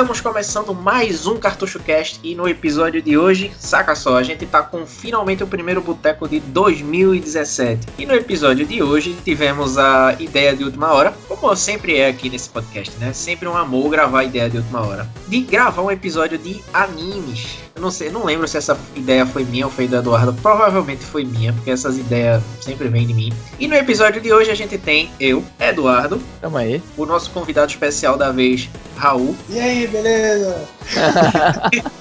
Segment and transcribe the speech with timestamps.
[0.00, 4.46] Estamos começando mais um Cartucho Cast e no episódio de hoje, saca só, a gente
[4.46, 7.86] tá com finalmente o primeiro boteco de 2017.
[7.98, 12.30] E no episódio de hoje tivemos a ideia de última hora, como sempre é aqui
[12.30, 13.12] nesse podcast, né?
[13.12, 17.69] Sempre um amor gravar a ideia de última hora, de gravar um episódio de animes.
[17.80, 21.02] Eu não sei, não lembro se essa ideia foi minha ou foi do Eduardo, provavelmente
[21.02, 23.32] foi minha, porque essas ideias sempre vêm de mim.
[23.58, 26.82] E no episódio de hoje a gente tem eu, Eduardo, Tamo aí.
[26.94, 30.62] o nosso convidado especial da vez, Raul, E aí, beleza?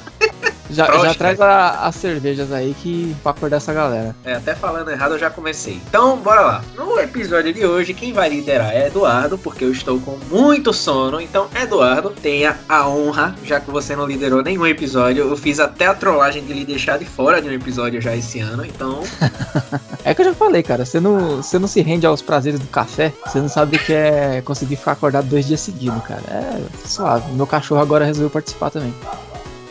[0.70, 4.16] Já, Prost, já traz a- as cervejas aí que pra acordar essa galera.
[4.24, 5.82] É, até falando errado eu já comecei.
[5.90, 6.62] Então, bora lá.
[6.78, 11.20] No episódio de hoje, quem vai liderar é Eduardo, porque eu estou com muito sono.
[11.20, 15.28] Então, Eduardo, tenha a honra, já que você não liderou nenhum episódio.
[15.28, 18.40] Eu fiz até a trollagem de lhe deixar de fora de um episódio já esse
[18.40, 18.64] ano.
[18.66, 19.02] Então,
[20.06, 22.68] É que eu já falei, cara, você não, você não se rende aos prazeres do
[22.68, 26.22] café, você não sabe o que é conseguir ficar acordado dois dias seguidos, cara.
[26.30, 27.32] É suave.
[27.34, 28.94] Meu cachorro agora resolveu participar também.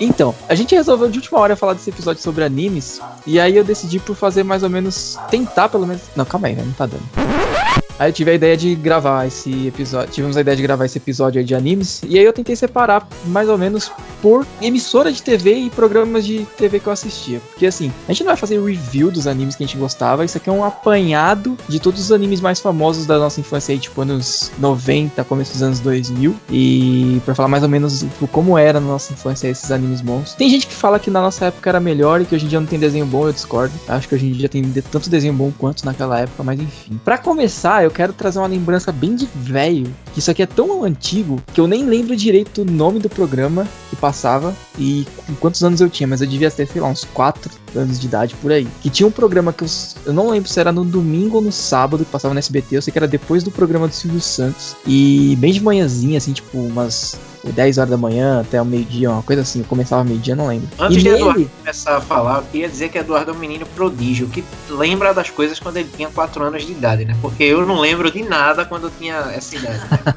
[0.00, 3.64] Então, a gente resolveu de última hora falar desse episódio sobre animes, e aí eu
[3.64, 6.02] decidi por fazer mais ou menos, tentar pelo menos...
[6.14, 6.62] Não, calma aí, né?
[6.64, 7.87] Não tá dando.
[7.98, 10.12] Aí eu tive a ideia de gravar esse episódio.
[10.12, 12.00] Tivemos a ideia de gravar esse episódio aí de animes.
[12.06, 13.90] E aí eu tentei separar mais ou menos
[14.22, 17.40] por emissora de TV e programas de TV que eu assistia.
[17.50, 20.24] Porque assim, a gente não vai fazer review dos animes que a gente gostava.
[20.24, 23.78] Isso aqui é um apanhado de todos os animes mais famosos da nossa infância aí,
[23.78, 26.36] tipo anos 90, começo dos anos 2000.
[26.50, 30.34] E pra falar mais ou menos tipo, como era na nossa infância esses animes bons.
[30.34, 32.60] Tem gente que fala que na nossa época era melhor e que hoje em dia
[32.60, 33.74] não tem desenho bom, eu discordo.
[33.88, 37.00] Acho que hoje em dia tem tanto desenho bom quanto naquela época, mas enfim.
[37.04, 39.92] Pra começar, eu quero trazer uma lembrança bem de velho.
[40.18, 43.94] Isso aqui é tão antigo que eu nem lembro direito o nome do programa que
[43.94, 47.50] passava e com quantos anos eu tinha, mas eu devia ter, sei lá, uns 4
[47.76, 48.66] anos de idade por aí.
[48.82, 49.68] Que tinha um programa que eu,
[50.06, 52.82] eu não lembro se era no domingo ou no sábado que passava no SBT, eu
[52.82, 54.76] sei que era depois do programa do Silvio Santos.
[54.84, 59.22] E bem de manhãzinha, assim, tipo umas 10 horas da manhã até o meio-dia, uma
[59.22, 59.60] coisa assim.
[59.60, 60.68] Eu começava meio-dia, não lembro.
[60.78, 63.38] Antes e de nele, Eduardo começar a falar, eu queria dizer que Eduardo é um
[63.38, 67.16] menino prodígio, que lembra das coisas quando ele tinha 4 anos de idade, né?
[67.20, 69.80] Porque eu não lembro de nada quando eu tinha essa idade.
[69.88, 69.96] Pô,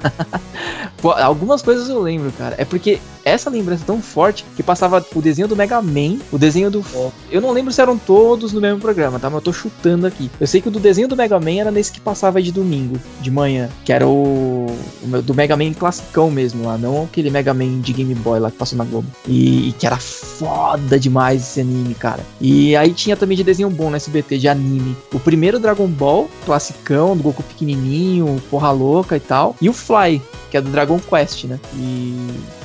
[1.03, 2.55] algumas coisas eu lembro, cara.
[2.57, 6.37] É porque essa lembrança é tão forte que passava o desenho do Mega Man, o
[6.37, 6.83] desenho do.
[7.29, 9.29] Eu não lembro se eram todos no mesmo programa, tá?
[9.29, 10.29] Mas eu tô chutando aqui.
[10.39, 12.97] Eu sei que o do desenho do Mega Man era nesse que passava de domingo,
[13.19, 13.69] de manhã.
[13.85, 14.67] Que era o.
[15.03, 18.51] o do Mega Man classicão mesmo lá, não aquele Mega Man de Game Boy lá
[18.51, 19.07] que passou na Globo.
[19.27, 22.23] E, e que era foda demais esse anime, cara.
[22.39, 24.95] E aí tinha também de desenho bom no SBT, de anime.
[25.13, 29.55] O primeiro Dragon Ball, classicão, do Goku pequenininho, porra louca e tal.
[29.61, 31.59] E o Fly, que é do Dragon Quest, né?
[31.75, 32.15] E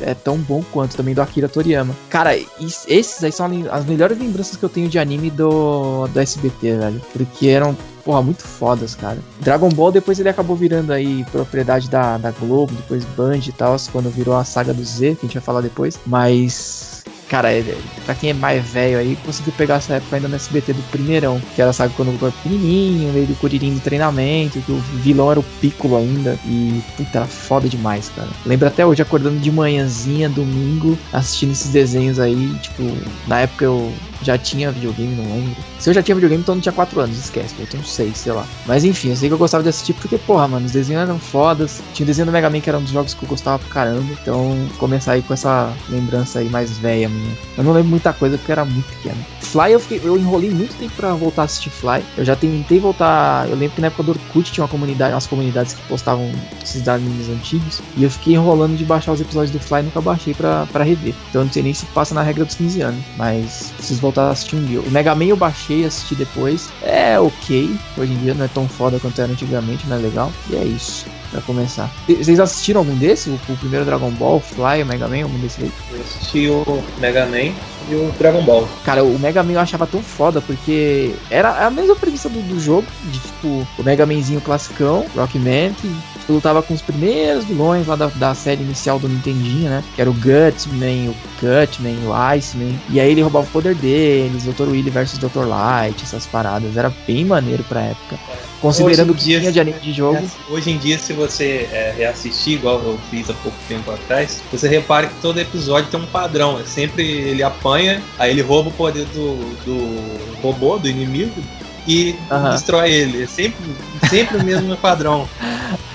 [0.01, 1.95] é tão bom quanto também do Akira Toriyama.
[2.11, 6.77] Cara, esses aí são as melhores lembranças que eu tenho de anime do, do SBT,
[6.77, 7.03] velho.
[7.13, 9.19] Porque eram, porra, muito fodas, cara.
[9.41, 13.77] Dragon Ball depois ele acabou virando aí propriedade da, da Globo, depois Band e tal,
[13.93, 15.99] quando virou a saga do Z, que a gente vai falar depois.
[16.07, 16.96] Mas.
[17.29, 20.73] Cara, é, pra quem é mais velho aí, conseguiu pegar essa época ainda no SBT
[20.73, 21.41] do primeirão.
[21.55, 25.31] Que era, sabe, quando Goku era pequenininho, meio do Kuririn do treinamento, que o vilão
[25.31, 26.39] era o Piccolo ainda.
[26.45, 28.29] E, puta, era foda demais, cara.
[28.45, 32.55] Lembro até hoje acordando de manhãzinha, domingo, assistindo esses desenhos aí.
[32.63, 32.83] Tipo,
[33.27, 35.57] na época eu já tinha videogame, não lembro.
[35.79, 37.55] Se eu já tinha videogame, então eu não tinha 4 anos, esquece.
[37.59, 38.47] Eu tenho 6, sei lá.
[38.67, 41.19] Mas enfim, eu sei que eu gostava de assistir porque, porra, mano, os desenhos eram
[41.19, 41.83] fodas.
[41.95, 43.69] Tinha o desenho do Mega Man que era um dos jogos que eu gostava pra
[43.69, 44.13] caramba.
[44.21, 47.37] Então, começar aí com essa lembrança aí mais velha minha.
[47.57, 49.25] Eu não lembro muita coisa porque era muito pequeno.
[49.47, 52.03] Fly, eu, fiquei, eu enrolei muito tempo pra voltar a assistir Fly.
[52.17, 53.49] Eu já tentei voltar.
[53.49, 56.31] Eu lembro que na época do Orkut tinha uma comunidade, umas comunidades que postavam
[56.63, 57.81] esses animes antigos.
[57.97, 60.85] E eu fiquei enrolando de baixar os episódios do Fly e nunca baixei pra, pra
[60.85, 61.15] rever.
[61.29, 63.05] Então eu não sei nem se passa na regra dos 15 anos.
[63.17, 64.81] Mas preciso voltar a assistir um dia.
[64.81, 66.69] O Mega Man eu baixei e assisti depois.
[66.83, 67.77] É ok.
[67.97, 70.33] Hoje em dia não é tão foda quanto era antigamente, mas é legal.
[70.51, 71.07] E é isso.
[71.31, 71.91] Pra começar.
[72.07, 73.31] Vocês assistiram algum desse?
[73.31, 75.73] O, primeiro Dragon Ball, Fly, o Mega Man, algum desse aí?
[75.93, 77.53] Eu assisti o Mega Man
[77.89, 78.69] e o Dragon Ball.
[78.85, 82.61] Cara, o Mega Man eu achava tão foda porque era a mesma premissa do, do
[82.61, 87.87] jogo, de tipo, o Mega Manzinho classicão, Rockman, que tipo, lutava com os primeiros vilões
[87.87, 89.85] lá da, da série inicial do Nintendinho, né?
[89.95, 92.75] Que era o Gutsman, o Cutman, o Iceman.
[92.91, 94.69] E aí ele roubava o poder deles, Dr.
[94.69, 95.47] Willy versus Dr.
[95.47, 96.77] Light, essas paradas.
[96.77, 98.19] Era bem maneiro pra época.
[98.61, 100.19] Considerando que dia, tinha de anime de jogo.
[100.49, 104.69] Hoje em dia, se você é, reassistir, igual eu fiz há pouco tempo atrás, você
[104.69, 106.59] repara que todo episódio tem um padrão.
[106.59, 107.76] É sempre ele apanha,
[108.19, 111.43] aí ele rouba o poder do, do robô, do inimigo,
[111.87, 112.51] e Aham.
[112.51, 113.23] destrói ele.
[113.23, 113.65] É sempre,
[114.11, 115.29] sempre o mesmo padrão.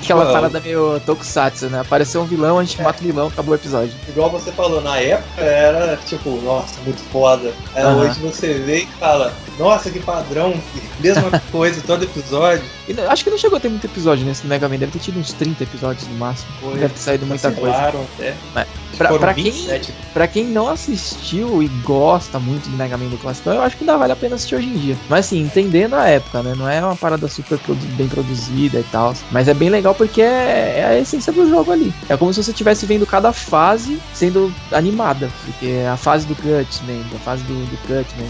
[0.01, 1.79] Aquela Tipo, parada meio tokusatsu, né?
[1.81, 2.83] Apareceu um vilão, a gente É.
[2.83, 3.93] mata o vilão, acabou o episódio.
[4.07, 7.53] Igual você falou, na época era tipo, nossa, muito foda.
[7.75, 7.97] Aí Aham.
[7.97, 10.53] Hoje você vê e fala, Nossa, que padrão,
[10.99, 12.63] mesma coisa, todo episódio.
[12.87, 14.99] E não- acho que não chegou a ter muito episódio nesse Mega Man, deve ter
[14.99, 16.49] tido uns 30 episódios no máximo.
[16.59, 16.73] Foi.
[16.79, 17.77] Deve ter saído muita coisa.
[17.77, 18.33] Até.
[18.55, 18.67] Mas
[18.97, 19.93] pra- Foram pra quem- 27.
[20.13, 23.83] Pra quem não assistiu e gosta muito do Mega Man do clássico, eu acho que
[23.83, 24.97] ainda vale a pena assistir hoje em dia.
[25.09, 26.53] Mas assim, entendendo a época, né?
[26.57, 29.13] Não é uma parada super produ- bem produzida e tal.
[29.31, 31.93] Mas é bem legal porque é, é a essência do jogo ali.
[32.09, 35.29] É como se você estivesse vendo cada fase sendo animada.
[35.45, 38.27] Porque é a fase do Cutman, a fase do, do Cutman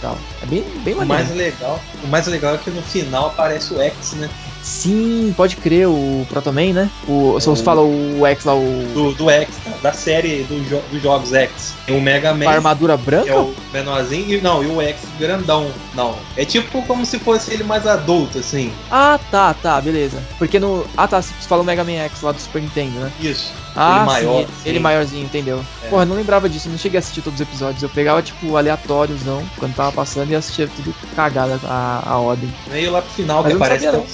[0.00, 0.18] tal.
[0.42, 1.06] É bem, bem O maneiro.
[1.06, 4.28] mais legal, o mais legal é que no final aparece o X, né?
[4.62, 6.90] Sim, pode crer, o Protoman, né?
[7.08, 8.86] O, se É você o- fala o X lá, o.
[8.94, 9.70] Do, do X, tá?
[9.82, 11.74] da série do jo- dos jogos X.
[11.86, 13.30] Tem o Mega Man, a armadura branca?
[13.30, 15.70] é o menorzinho, e não, e o X grandão.
[15.94, 16.14] Não.
[16.36, 18.72] É tipo como se fosse ele mais adulto, assim.
[18.90, 20.22] Ah, tá, tá, beleza.
[20.38, 20.86] Porque no.
[20.96, 23.12] Ah, tá, você fala o Mega Man X lá do Super Nintendo, né?
[23.20, 23.52] Isso.
[23.76, 24.82] Ah, Ele maior, sim, ele sim.
[24.82, 25.64] maiorzinho, entendeu?
[25.84, 25.88] É.
[25.88, 27.80] Porra, eu não lembrava disso, eu não cheguei a assistir todos os episódios.
[27.84, 32.52] Eu pegava, tipo, aleatóriozão, quando tava passando e assistia tudo cagada a, a ordem.
[32.68, 34.04] Meio lá pro final Mas que não aparece sabia, o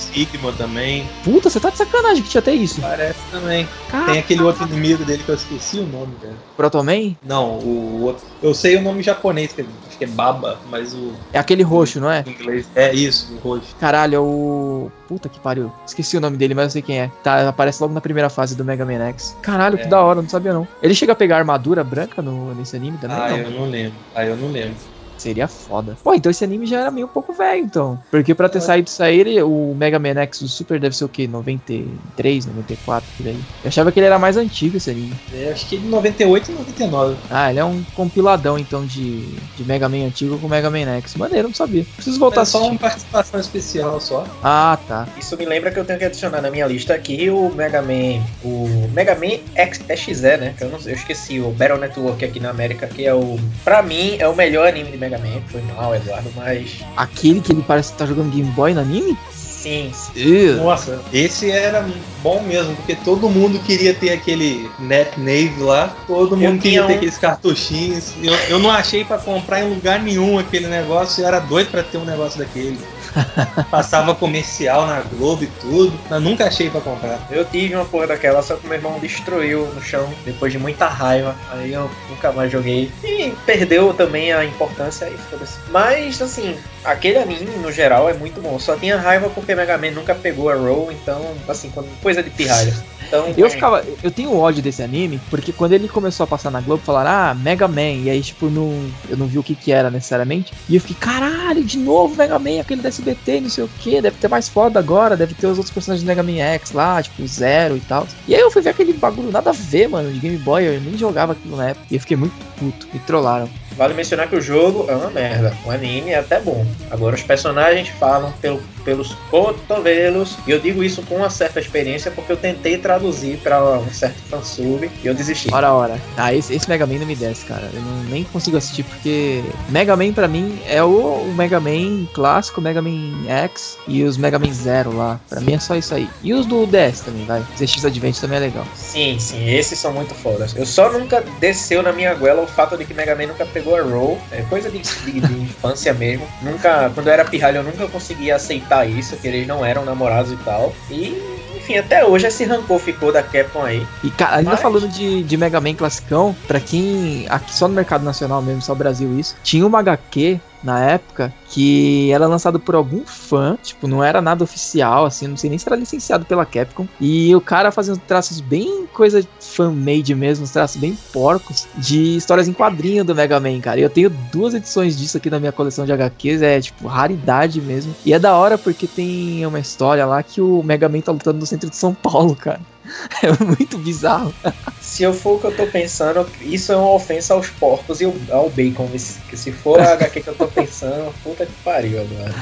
[0.56, 1.08] Também.
[1.24, 2.80] Puta, você tá de sacanagem que tinha até isso.
[2.80, 3.66] Parece também.
[3.90, 6.36] Cara, Tem aquele outro inimigo dele que eu esqueci o nome, velho.
[6.56, 8.24] Protoman Não, o outro.
[8.42, 11.62] Eu sei o nome japonês, que é- acho que é Baba, mas o é aquele
[11.62, 12.22] roxo, não é?
[12.26, 12.66] em inglês.
[12.74, 13.74] É isso, o roxo.
[13.80, 14.90] Caralho, é o.
[15.08, 15.72] Puta que pariu.
[15.86, 17.10] Esqueci o nome dele, mas eu sei quem é.
[17.22, 19.36] Tá, aparece logo na primeira fase do Mega Man X.
[19.42, 19.88] Caralho, que É.
[19.88, 20.66] da hora, não sabia não.
[20.82, 23.16] Ele chega a pegar armadura branca no, nesse anime também?
[23.16, 23.36] Ah, não.
[23.38, 23.94] eu não lembro.
[24.14, 24.76] Ah, eu não lembro.
[25.26, 25.96] Seria foda.
[26.04, 27.98] Pô, então esse anime já era meio um pouco velho, então.
[28.12, 28.60] Porque pra ter É.
[28.60, 31.26] saído isso aí, o Mega Man X do Super deve ser o quê?
[31.26, 33.36] 93, 94, por aí.
[33.64, 35.12] Eu achava que ele era mais antigo esse anime.
[35.34, 37.16] É, acho que de 98 e 99.
[37.28, 39.26] Ah, ele é um compiladão, então, de,
[39.56, 41.16] de Mega Man antigo com Mega Man X.
[41.16, 41.84] Maneiro, não sabia.
[41.96, 44.24] Preciso voltar a É só uma participação especial só.
[44.44, 45.08] Ah, tá.
[45.18, 48.22] Isso me lembra que eu tenho que adicionar na minha lista aqui o Mega Man,
[48.44, 50.54] o Mega Man X, XE, né?
[50.56, 53.82] Que eu, não, eu esqueci, o Battle Network aqui na América, que é o, pra
[53.82, 55.40] mim, é o melhor anime de Mega Man.
[55.48, 59.16] Foi mal, Eduardo, mas Aquele que ele parece que tá jogando Game Boy no anime?
[59.32, 60.54] sim, sim.
[60.56, 61.84] Nossa, esse era
[62.22, 66.92] bom mesmo, porque todo mundo queria ter aquele Net Nave lá, todo mundo queria ter
[66.92, 68.12] um- aqueles cartuchinhos.
[68.22, 71.82] Eu, eu não achei pra comprar em lugar nenhum aquele negócio, eu era doido pra
[71.82, 72.78] ter um negócio daquele.
[73.70, 77.18] Passava comercial na Globo e tudo, mas nunca achei pra comprar.
[77.30, 80.86] Eu tive uma porra daquela, só que meu irmão destruiu no chão depois de muita
[80.86, 81.34] raiva.
[81.50, 82.90] Aí eu nunca mais joguei.
[83.02, 85.58] E perdeu também a importância aí, foda-se.
[85.70, 88.58] Mas, assim, aquele anime no geral é muito bom.
[88.58, 91.72] Só tinha raiva porque Mega Man nunca pegou a roll, então, assim,
[92.02, 92.74] coisa de pirralha.
[93.06, 93.84] Então, Eu é, ficava.
[94.02, 97.34] Eu tenho ódio desse anime, porque quando ele começou a passar na Globo, falaram, ah,
[97.34, 97.80] Mega Man.
[97.80, 100.52] E aí, tipo, não, eu não vi o que que era necessariamente.
[100.68, 104.00] E eu fiquei, caralho, de novo Mega Man, aquele da SBT, não sei o que,
[104.00, 107.02] deve ter mais foda agora, deve ter os outros personagens do Mega Man X lá,
[107.02, 108.06] tipo, Zero e tal.
[108.26, 110.80] E aí eu fui ver aquele bagulho nada a ver, mano, de Game Boy, eu
[110.80, 111.86] nem jogava aquilo na época.
[111.90, 113.48] E eu fiquei muito puto, me trollaram.
[113.76, 115.54] Vale mencionar que o jogo é uma merda.
[115.64, 116.66] O anime é até bom.
[116.90, 120.36] Agora os personagens falam pelo, pelos cotovelos.
[120.46, 124.16] E eu digo isso com uma certa experiência porque eu tentei traduzir para um certo
[124.30, 125.52] fansub e eu desisti.
[125.52, 126.00] Ora, ora.
[126.16, 127.68] Ah, esse, esse Mega Man não me desce, cara.
[127.74, 132.60] Eu não, nem consigo assistir porque Mega Man pra mim é o, Mega Man clássico,
[132.60, 135.20] Mega Man X e os Mega Man Zero lá.
[135.28, 136.08] Pra mim é só isso aí.
[136.22, 137.42] E os do DS também, vai.
[137.58, 138.64] ZX Advent também é legal.
[138.76, 140.54] Sim, sim, esses são muito fodas.
[140.56, 143.74] Eu só nunca desceu na minha goela o fato de que Mega Man nunca pegou
[143.76, 144.18] a roll.
[144.30, 146.24] É coisa de, de- de infância mesmo.
[146.40, 150.32] Nunca, quando eu era pirralho, eu nunca conseguia aceitar isso, que eles não eram namorados
[150.32, 150.74] e tal.
[150.90, 151.16] E,
[151.56, 153.86] enfim, até hoje esse rancor ficou da Capcom aí.
[154.04, 157.26] E cara, ainda Mas- falando de, de Mega Man classicão, pra quem.
[157.28, 162.10] Aqui só no mercado nacional mesmo, só Brasil isso, tinha uma HQ na época que
[162.12, 165.68] era lançado por algum fã, tipo, não era nada oficial, assim, não sei nem se
[165.68, 166.86] era licenciado pela Capcom.
[167.00, 172.48] E o cara uns traços bem coisa fan-made mesmo, uns traços bem porcos, de histórias
[172.48, 173.78] em quadrinho do Mega Man, cara.
[173.78, 177.60] E eu tenho duas edições disso aqui na minha coleção de HQs, é tipo raridade
[177.60, 177.94] mesmo.
[178.04, 181.38] E é da hora porque tem uma história lá que o Mega Man tá lutando
[181.38, 182.60] no centro de São Paulo, cara.
[183.22, 184.32] É muito bizarro.
[184.80, 188.04] Se eu for o que eu tô pensando, isso é uma ofensa aos porcos e
[188.30, 188.88] ao- bacon.
[188.96, 192.34] Se for a HQ que eu tô pensando, puta que pariu agora.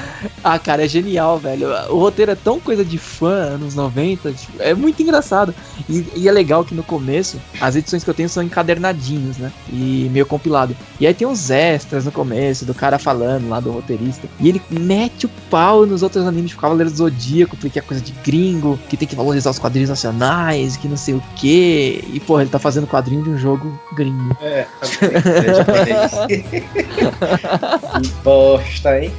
[0.43, 1.69] Ah, cara, é genial, velho.
[1.91, 5.55] O roteiro é tão coisa de fã, anos 90, tipo, é muito engraçado.
[5.89, 9.51] E, e é legal que no começo, as edições que eu tenho são encadernadinhos, né?
[9.73, 10.77] E meio compilado.
[11.01, 14.29] E aí tem uns extras no começo, do cara falando lá do roteirista.
[14.41, 18.03] E ele mete o pau nos outros animes de Cavaleiro do Zodíaco, porque é coisa
[18.03, 20.34] de gringo, que tem que valorizar os quadrinhos nacionais,
[20.81, 22.03] que não sei o quê.
[22.13, 24.37] E, porra, ele tá fazendo quadrinho de um jogo gringo.
[24.41, 24.67] É,
[25.01, 26.13] é japonês.
[28.03, 29.13] Que bosta, hein?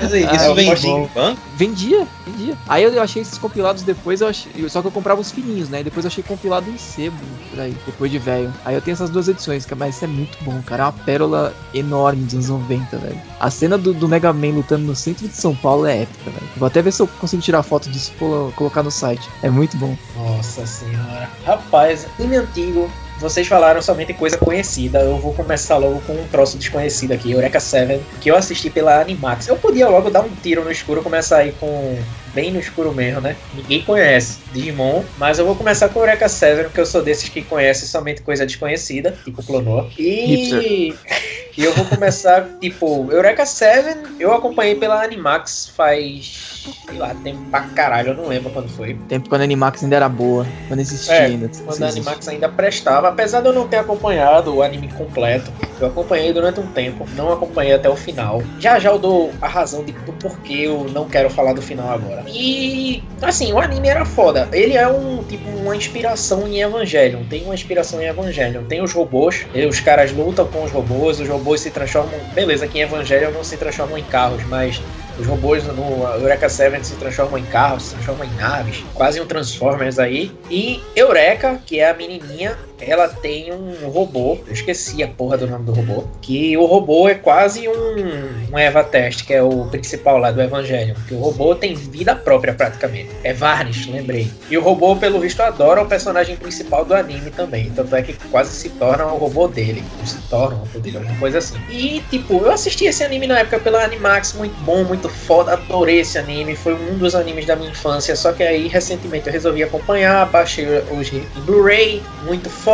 [0.00, 1.40] Mas aí, Ah, isso eu vendia em banco?
[1.56, 2.56] Vendia, vendia.
[2.68, 5.82] Aí eu achei esses compilados depois, eu achei, só que eu comprava os fininhos, né?
[5.82, 7.16] Depois eu achei compilado em sebo,
[7.50, 8.52] por aí, depois de velho.
[8.64, 10.82] Aí eu tenho essas duas edições, mas isso é muito bom, cara.
[10.84, 13.20] É uma pérola enorme dos anos 90, velho.
[13.40, 16.48] A cena do, do Mega Man lutando no centro de São Paulo é épica, velho.
[16.56, 19.28] Vou até ver se eu consigo tirar foto disso e colo- colocar no site.
[19.42, 19.96] É muito bom.
[20.16, 21.28] Nossa senhora.
[21.44, 22.90] Rapaz, anime antigo.
[23.18, 25.00] Vocês falaram somente coisa conhecida.
[25.00, 29.00] Eu vou começar logo com um troço desconhecido aqui, Eureka 7, que eu assisti pela
[29.00, 29.48] Animax.
[29.48, 31.98] Eu podia logo dar um tiro no escuro, começar aí com.
[32.34, 33.36] Bem no escuro mesmo, né?
[33.54, 37.42] Ninguém conhece Digimon, mas eu vou começar com Eureka 7, porque eu sou desses que
[37.42, 39.90] conhecem somente coisa desconhecida, tipo Clonoa.
[39.98, 40.94] E.
[41.58, 46.62] E eu vou começar, tipo, Eureka 7, eu acompanhei pela Animax faz.
[46.88, 48.96] sei lá, tempo pra caralho, eu não lembro quando foi.
[49.08, 51.50] Tempo quando a Animax ainda era boa, quando existia É, ainda.
[51.66, 55.50] Quando a Animax ainda prestava, apesar de eu não ter acompanhado o anime completo,
[55.80, 58.40] eu acompanhei durante um tempo, não acompanhei até o final.
[58.60, 61.90] Já já eu dou a razão de, do porquê eu não quero falar do final
[61.90, 62.24] agora.
[62.28, 64.48] E assim, o anime era foda.
[64.52, 67.24] Ele é um tipo uma inspiração em Evangelion.
[67.28, 68.64] Tem uma inspiração em Evangelion.
[68.64, 72.18] Tem os robôs, os caras lutam com os robôs, os robôs se transformam.
[72.34, 74.80] Beleza, que em Evangelion não se transformam em carros, mas
[75.18, 79.26] os robôs no Eureka 7 se transformam em carros, se transformam em naves, quase um
[79.26, 80.30] Transformers aí.
[80.50, 85.46] E Eureka, que é a menininha, ela tem um robô, eu esqueci a porra do
[85.46, 89.64] nome do robô, que o robô é quase um, um Eva Test, que é o
[89.66, 93.10] principal lá do Evangelho, que o robô tem vida própria praticamente.
[93.22, 94.30] É Varnish, lembrei.
[94.50, 98.14] E o robô, pelo visto, adora o personagem principal do anime também, tanto é que
[98.30, 101.58] quase se torna o robô dele, se torna o robô dele, alguma coisa assim.
[101.70, 106.00] E, tipo, eu assisti esse anime na época pela Animax, muito bom, muito foda, adorei
[106.00, 109.62] esse anime, foi um dos animes da minha infância, só que aí recentemente eu resolvi
[109.62, 111.08] acompanhar, baixei os
[111.44, 112.67] Blu-ray, muito foda,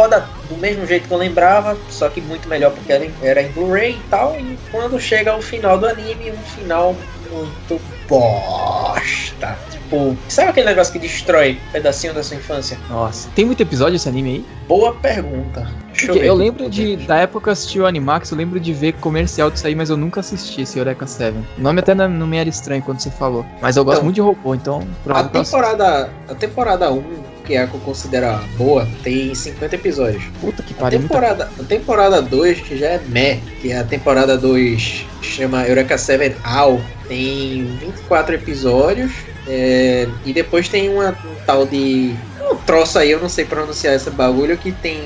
[0.48, 3.48] do mesmo jeito que eu lembrava, só que muito melhor porque era em, era em
[3.52, 6.94] Blu-ray e tal, e quando chega o final do anime, um final
[7.30, 9.58] muito bosta.
[9.70, 12.78] Tipo, sabe aquele negócio que destrói um pedacinho da sua infância?
[12.88, 14.44] Nossa, tem muito episódio esse anime aí?
[14.66, 15.68] Boa pergunta.
[16.02, 16.30] Eu aqui.
[16.30, 19.66] lembro de, da época que eu assisti o Animax, eu lembro de ver comercial disso
[19.66, 21.36] aí, mas eu nunca assisti esse Eureka 7.
[21.58, 23.44] O nome até não não me era estranho quando você falou.
[23.60, 27.02] Mas eu gosto Então, muito de robô, então A eu temporada, a temporada 1,
[27.44, 30.24] que a que eu considero boa, tem 50 episódios.
[30.40, 33.78] Puta que A pariu, muita temporada, a temporada 2, que já é meh, que é
[33.78, 39.12] a temporada 2, chama Eureka 7 All, tem 24 episódios.
[39.46, 42.14] é, e depois tem uma, um tal de.
[42.50, 45.00] Um troço aí, eu não sei pronunciar esse bagulho, que tem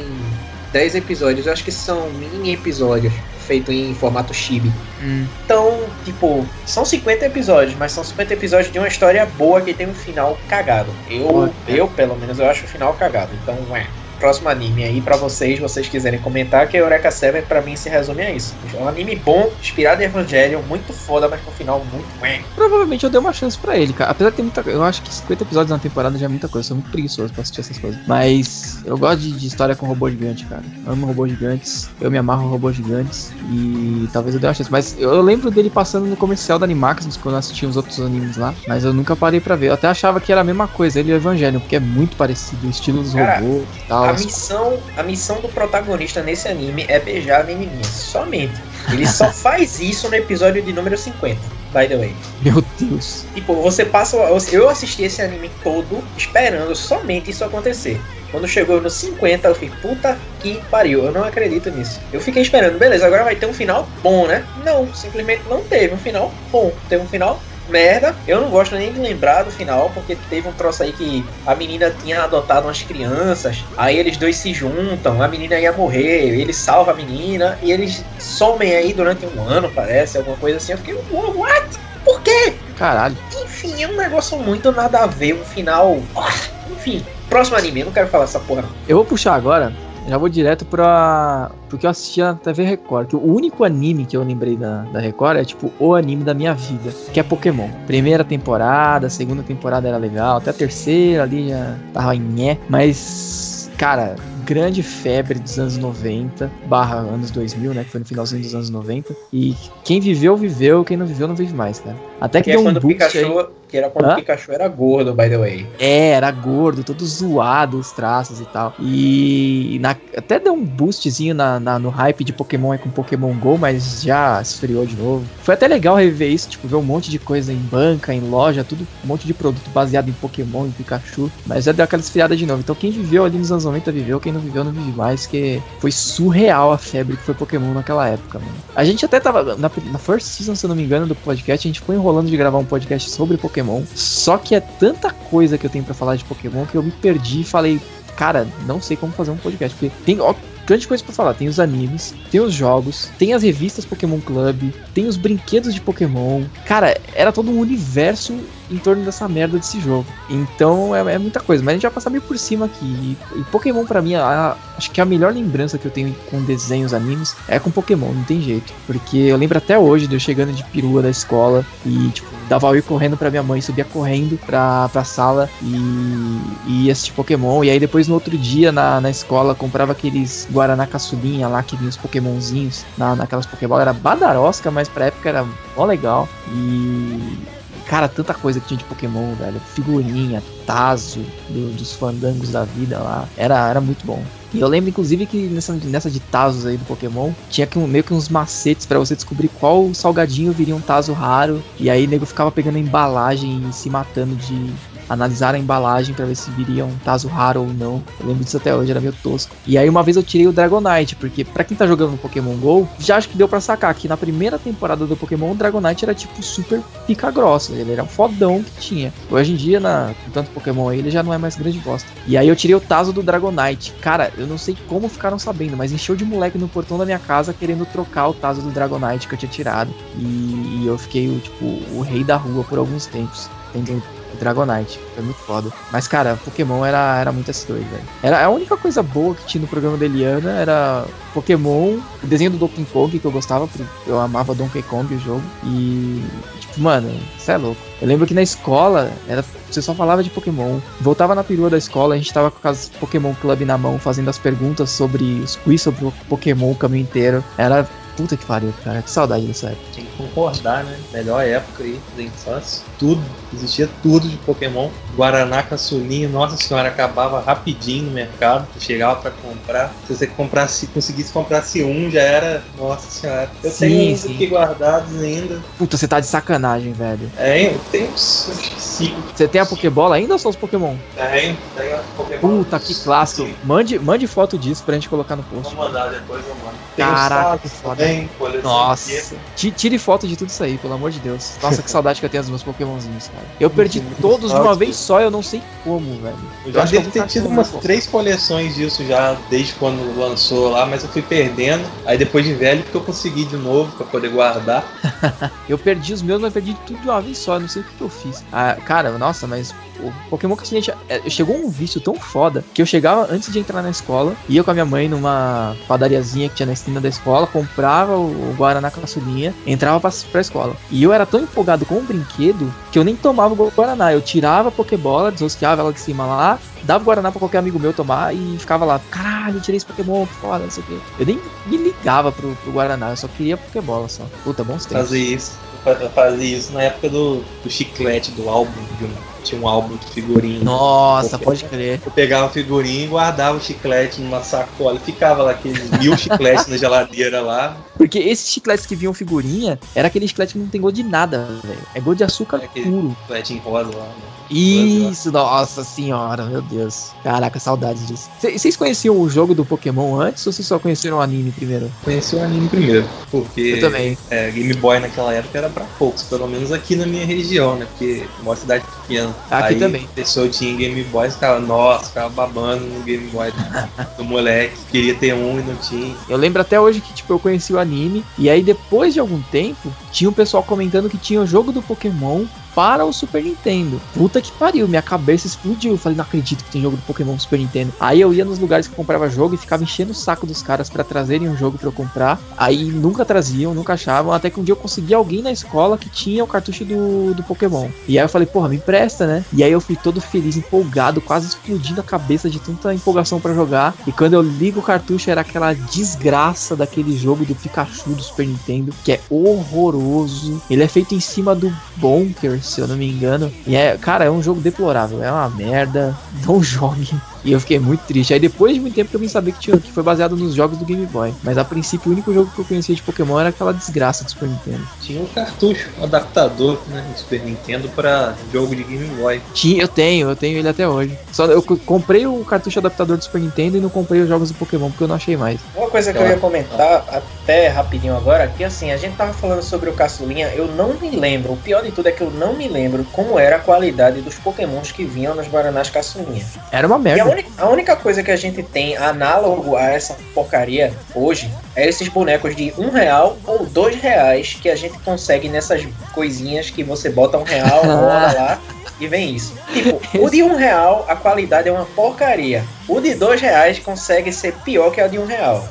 [0.73, 1.47] 10 episódios.
[1.47, 3.13] Eu acho que são mini episódios,
[3.47, 4.71] feito em formato chibi.
[5.03, 9.75] Hum, Então, tipo, são 50 episódios, mas são 50 episódios de uma história boa que
[9.75, 10.95] tem um final cagado.
[11.07, 13.35] Eu, eu pelo menos, eu acho o final cagado.
[13.35, 13.87] Então, ué.
[14.19, 18.23] Próximo anime aí pra vocês, vocês quiserem comentar, que Eureka 7 pra mim se resume
[18.23, 18.55] a isso.
[18.75, 22.41] É um anime bom, inspirado em Evangelion, muito foda, mas com um final muito ué.
[22.55, 24.11] provavelmente eu dei uma chance pra ele, cara.
[24.11, 26.67] Apesar de ter muita Eu acho que 50 episódios na temporada já é muita coisa.
[26.67, 28.01] Eu sou muito preguiçoso pra assistir essas coisas.
[28.07, 30.63] Mas eu gosto de, de história com robô gigante, cara.
[30.87, 31.89] Amo robôs gigantes.
[32.01, 33.33] Eu me amarro em robôs gigantes.
[33.51, 34.71] E talvez eu dê uma chance.
[34.71, 38.01] Mas eu, eu lembro dele passando no comercial da Animax quando eu assistia os outros
[38.01, 38.55] animes lá.
[38.67, 39.69] Mas eu nunca parei pra ver.
[39.69, 42.17] Eu até achava que era a mesma coisa, ele e o Evangelho, porque é muito
[42.17, 42.67] parecido.
[42.67, 44.08] O estilo dos Cara, robôs e tal.
[44.09, 48.55] A missão, a missão do protagonista nesse anime é beijar a menininha, somente.
[48.91, 51.39] Ele só faz isso no episódio de número 50,
[51.73, 52.17] by the way.
[52.43, 53.27] Meu Deus.
[53.35, 54.17] Tipo, você passa.
[54.51, 58.01] Eu assisti esse anime todo esperando somente isso acontecer.
[58.31, 61.99] Quando chegou no 50, eu fiquei, puta que pariu, eu não acredito nisso.
[62.13, 64.45] Eu fiquei esperando, beleza, agora vai ter um final bom, né?
[64.65, 66.71] Não, simplesmente não teve um final bom.
[66.91, 68.15] Teve um final merda.
[68.27, 71.55] Eu não gosto nem de lembrar do final, porque teve um troço aí que a
[71.55, 73.65] menina tinha adotado umas crianças.
[73.77, 78.05] Aí eles dois se juntam, a menina ia morrer, ele salva a menina e eles
[78.19, 80.73] somem aí durante um ano, parece, alguma coisa assim.
[80.73, 81.79] Eu fiquei, what?
[82.05, 82.55] Por quê?
[82.77, 83.17] Caralho.
[83.43, 86.01] Enfim, é um negócio muito nada a ver, um final.
[86.17, 86.33] Ah,
[86.71, 88.65] Enfim, próximo anime, eu não quero falar essa porra.
[88.87, 89.73] Eu vou puxar agora,
[90.09, 91.51] já vou direto pra.
[91.69, 93.09] Porque eu assisti a TV Record.
[93.09, 96.35] Que o único anime que eu lembrei da, da Record é tipo o anime da
[96.35, 97.69] minha vida, que é Pokémon.
[97.87, 103.71] Primeira temporada, segunda temporada era legal, até a terceira ali já tava em nhé, mas.
[103.77, 107.85] Cara, grande febre dos anos 90, barra anos 2000, né?
[107.85, 109.15] Que foi no finalzinho dos anos 90.
[109.33, 111.95] E quem viveu, viveu, quem não viveu, não vive mais, cara.
[112.21, 113.47] Até que Que é deu um quando o boost aí.
[113.69, 114.13] Que era quando Hã?
[114.15, 115.67] o Pikachu era gordo, by the way.
[115.79, 118.75] É, era gordo, todo zoado os traços e tal.
[118.81, 123.59] E na- até deu um boostzinho na, na- no hype de Pokémon com Pokémon GO,
[123.59, 125.25] mas já esfriou de novo.
[125.43, 128.65] Foi até legal rever isso, tipo, ver um monte de coisa em banca, em loja,
[128.65, 131.31] tudo, um monte de produto baseado em Pokémon, em Pikachu.
[131.47, 132.61] Mas já deu aquela esfriada de novo.
[132.61, 135.63] Então quem viveu ali nos anos 90 viveu, quem não viveu não vive mais, que
[135.79, 138.53] foi surreal a febre que foi Pokémon naquela época, mano.
[138.75, 141.67] A gente até tava, na, na first season, se eu não me engano, do podcast,
[141.67, 143.58] a gente ficou enrolando de gravar um podcast sobre Pokémon.
[143.95, 146.91] Só que é tanta coisa que eu tenho pra falar de Pokémon que eu me
[146.91, 147.81] perdi e falei,
[148.17, 149.77] cara, não sei como fazer um podcast.
[149.77, 150.35] Porque tem ó,
[150.67, 151.35] grande coisa pra falar.
[151.35, 155.81] Tem os animes, tem os jogos, tem as revistas Pokémon Club, tem os brinquedos de
[155.81, 156.43] Pokémon.
[156.67, 158.39] Cara, era todo um universo
[158.71, 160.07] em torno dessa merda desse jogo.
[160.29, 162.85] Então é, é muita coisa, mas a gente vai passar meio por cima aqui.
[162.85, 166.43] E, e Pokémon pra mim, a- acho que a melhor lembrança que eu tenho com
[166.43, 168.73] desenhos, animes, é com Pokémon, não tem jeito.
[168.87, 172.75] Porque eu lembro até hoje de eu chegando de perua da escola e, tipo, dava
[172.77, 177.63] eu correndo pra minha mãe, subia correndo pra, pra sala e, e ia assistir Pokémon.
[177.65, 181.77] E aí depois no outro dia na, na escola comprava aqueles Guaraná caçulinha lá que
[181.77, 183.83] vinha os Pokémonzinhos na, naquelas Pokébola.
[183.83, 185.47] Era badarosca, mas pra época era
[185.77, 186.29] mó legal.
[186.53, 187.58] E.
[187.89, 189.59] Cara, tanta coisa que tinha de Pokémon, velho.
[189.75, 193.27] Figurinha, Tazo, do- dos fandangos da vida lá.
[193.37, 194.23] Era, era muito bom.
[194.53, 198.03] E eu lembro, inclusive, que nessa, nessa de Tazos aí do Pokémon, tinha que meio
[198.05, 201.63] que uns macetes pra você descobrir qual salgadinho viria um Tazo raro.
[201.79, 204.71] E aí o nego ficava pegando a embalagem e se matando de
[205.09, 208.03] analisar a embalagem pra ver se viria um Tazo raro ou não.
[208.21, 209.55] Eu lembro disso até hoje, era meio tosco.
[209.67, 212.55] E aí uma vez eu tirei o Dragonite, porque pra quem tá jogando no Pokémon
[212.57, 216.05] GO, já acho que deu pra sacar que na primeira temporada do Pokémon, o Dragonite
[216.05, 217.73] era tipo super pica grossa.
[217.73, 219.13] Ele era um fodão que tinha.
[219.31, 222.09] Hoje em dia, na, com tanto Pokémon aí, ele já não é mais grande bosta.
[222.27, 223.93] E aí eu tirei o Tazo do Dragonite.
[224.01, 227.19] Cara, eu não sei como ficaram sabendo, mas encheu de moleque no portão da minha
[227.19, 229.93] casa querendo trocar o Tazo do Dragonite que eu tinha tirado.
[230.17, 233.49] E, e eu fiquei, tipo, o rei da rua por alguns tempos.
[233.75, 234.03] Entendeu?
[234.37, 235.01] Dragonite.
[235.15, 235.71] Foi muito foda.
[235.93, 238.03] Mas, cara, Pokémon era, era muito S2, velho.
[238.23, 241.05] Era a única coisa boa que tinha no programa da Eliana era
[241.35, 245.19] Pokémon, o desenho do Donkey Kong que eu gostava, porque eu amava Donkey Kong o
[245.19, 245.43] jogo.
[245.65, 246.23] E,
[246.61, 247.81] tipo, mano, você é louco.
[248.01, 250.79] Eu lembro que na escola era, você só falava de Pokémon.
[251.01, 254.29] Voltava na perua da escola, a gente tava com as Pokémon Club na mão, fazendo
[254.31, 257.45] as perguntas sobre os quiz sobre o Pokémon o caminho inteiro.
[257.57, 257.89] Era.
[258.19, 259.01] Puta que pariu, cara.
[259.01, 259.85] Que saudade dessa época.
[259.93, 260.99] Tinha que concordar, né?
[261.13, 262.83] Melhor época aí da infância.
[262.99, 263.23] Tudo,
[263.55, 264.91] existia tudo de Pokémon.
[265.15, 268.67] Guaraná, caçulinha, nossa senhora, acabava rapidinho no mercado.
[268.81, 269.95] Chegava pra comprar.
[270.05, 272.65] Se você comprasse, conseguisse comprasse um, já era.
[272.77, 273.49] Nossa senhora.
[273.63, 275.63] Eu Sim, tenho uns aqui guardados ainda.
[275.79, 277.31] Puta, você tá de sacanagem, velho.
[277.39, 279.23] É, eu tenho uns cinco.
[279.33, 280.97] Você tem a Pokébola ainda ou só os Pokémon?
[281.15, 282.41] Tenho, tenho a Pokémon.
[282.41, 283.47] Puta, que clássico.
[283.47, 283.55] Sim.
[283.63, 285.73] Mande, mande foto disso pra gente colocar no post.
[285.73, 286.77] Vou mandar depois, eu mando.
[286.97, 288.08] Tem Caraca, que foda.
[288.09, 289.37] Também, coleção Nossa.
[289.55, 291.53] Tire foto de tudo isso aí, pelo amor de Deus.
[291.63, 293.47] Nossa, que saudade que eu tenho dos meus Pokémonzinhos, cara.
[293.61, 296.37] Eu perdi todos de uma vez só, eu não sei como, velho.
[296.67, 299.37] Eu já acho que eu devo vou ter tido umas uma- três coleções disso já,
[299.51, 301.85] desde quando lançou lá, mas eu fui perdendo.
[302.07, 304.85] Aí depois de velho que eu consegui de novo pra poder guardar.
[305.69, 307.85] Eu perdi os meus, mas perdi tudo de uma vez só, eu não sei o
[307.85, 308.43] que, que eu fiz.
[308.51, 312.87] Ah, cara, nossa, mas o Pokémon Caçulinha é, chegou um vício tão foda que eu
[312.87, 316.67] chegava antes de entrar na escola, ia com a minha mãe numa padariazinha que tinha
[316.67, 320.77] na esquina da escola, comprava o, Guaraná Caçulinha, entrava pra, pra escola.
[320.91, 324.13] E eu era tão empolgado com o brinquedo que eu nem tomava o Guaraná.
[324.13, 327.79] Eu tirava a Pokébola, desrosqueava ela de cima lá, dava o Guaraná pra qualquer amigo
[327.79, 330.99] meu tomar e ficava lá, caralho, eu tirei esse Pokémon, foda, não sei o quê.
[331.21, 334.25] Eu nem me ligava pro, pro Guaraná, eu só queria Pokébola só.
[334.45, 335.09] Puta, bons tempos.
[335.09, 335.53] Fazer isso.
[335.87, 338.71] Eu fa- Eu fazia isso na época do, do chiclete, do álbum.
[338.99, 340.63] de um- tinha um álbum de figurinha.
[340.63, 342.01] Nossa, pode crer.
[342.05, 344.97] Eu pegava a figurinha e guardava o chiclete numa sacola.
[344.97, 347.77] E ficava lá aqueles mil chicletes na geladeira lá.
[347.97, 351.49] Porque esses chicletes que vinham figurinha, era aquele chiclete que não tem gosto de nada,
[351.65, 351.79] velho.
[351.95, 353.17] É gosto de açúcar É puro.
[353.23, 354.05] Chiclete em rosa lá.
[354.05, 354.13] Né?
[354.51, 357.11] Isso, nossa senhora, meu Deus.
[357.23, 358.31] Caraca, saudades disso.
[358.41, 361.91] Vocês conheciam o jogo do Pokémon antes ou vocês só conheceram o anime primeiro?
[362.03, 363.07] Conheci o anime primeiro.
[363.31, 364.17] Porque Eu também.
[364.31, 367.87] é, Game Boy naquela época era pra poucos, pelo menos aqui na minha região, né?
[367.87, 369.35] Porque uma cidade pequena.
[369.51, 370.09] Aqui Aí, também.
[370.15, 374.77] Pessoa tinha Game Boy ficava, nossa, ficava babando no Game Boy do, do moleque.
[374.91, 376.15] Queria ter um e não tinha.
[376.29, 378.25] Eu lembro até hoje que, tipo, eu conheci o anime.
[378.37, 381.83] E aí, depois de algum tempo, tinha um pessoal comentando que tinha o jogo do
[381.83, 382.45] Pokémon
[382.79, 384.01] para o Super Nintendo.
[384.15, 385.91] Puta que pariu, minha cabeça explodiu.
[385.91, 387.93] Eu falei, não acredito que tem jogo do Pokémon no Super Nintendo.
[387.99, 390.63] Aí eu ia nos lugares que eu comprava jogo e ficava enchendo o saco dos
[390.63, 392.41] caras pra trazerem um jogo pra eu comprar.
[392.57, 394.33] Aí nunca traziam, nunca achavam.
[394.33, 397.43] Até que um dia eu consegui alguém na escola que tinha o cartucho do, do
[397.43, 397.89] Pokémon.
[398.07, 399.45] E aí eu falei, porra, me empresta, né?
[399.53, 403.55] E aí eu fui todo feliz, empolgado, quase explodindo a cabeça de tanta empolgação pra
[403.55, 403.93] jogar.
[404.07, 408.47] E quando eu ligo o cartucho, era aquela desgraça daquele jogo do Pikachu do Super
[408.47, 410.63] Nintendo, que é horroroso.
[410.71, 412.68] Ele é feito em cima do Bonkers.
[412.69, 413.53] Se eu não me engano.
[413.67, 416.17] E é, cara, é um jogo deplorável, é uma merda.
[416.47, 417.15] Não jogue.
[417.45, 418.35] E eu fiquei muito triste.
[418.35, 420.55] Aí depois de muito tempo que eu vim saber que, tinha, que foi baseado nos
[420.55, 421.33] jogos do Game Boy.
[421.43, 424.31] Mas a princípio o único jogo que eu conhecia de Pokémon era aquela desgraça do
[424.31, 424.87] Super Nintendo.
[425.01, 429.41] Tinha um cartucho, um adaptador, né, do Super Nintendo para jogo de Game Boy.
[429.55, 431.17] Tinha, eu tenho, eu tenho ele até hoje.
[431.33, 434.55] Só eu comprei o cartucho adaptador do Super Nintendo e não comprei os jogos do
[434.55, 435.61] Pokémon porque eu não achei mais.
[435.77, 439.63] Uma coisa que eu ia comentar até rapidinho agora, que assim, a gente tava falando
[439.63, 442.55] sobre o Caçulinha, eu não me lembro, o pior de tudo é que eu não
[442.55, 446.45] me lembro como era a qualidade dos Pokémons que vinham nos Guaranás Caçulinha.
[446.71, 447.28] Era uma merda.
[447.29, 451.87] A, única, a única coisa que a gente tem análogo a essa porcaria hoje é
[451.87, 456.83] esses bonecos de um real ou dois reais que a gente consegue nessas coisinhas que
[456.83, 458.59] você bota um real, rola lá
[458.99, 459.55] e vem isso.
[459.73, 462.65] Tipo, o de um real, a qualidade é uma porcaria.
[462.89, 465.69] O de dois reais consegue ser pior que a de um real.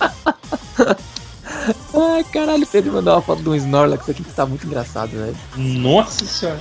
[1.94, 5.36] Ai, caralho, Pedro mandou uma foto de um Snorlax aqui que tá muito engraçado, velho.
[5.56, 6.58] Nossa senhora.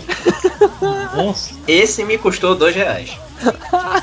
[1.15, 1.53] Nossa.
[1.67, 3.17] Esse me custou dois reais.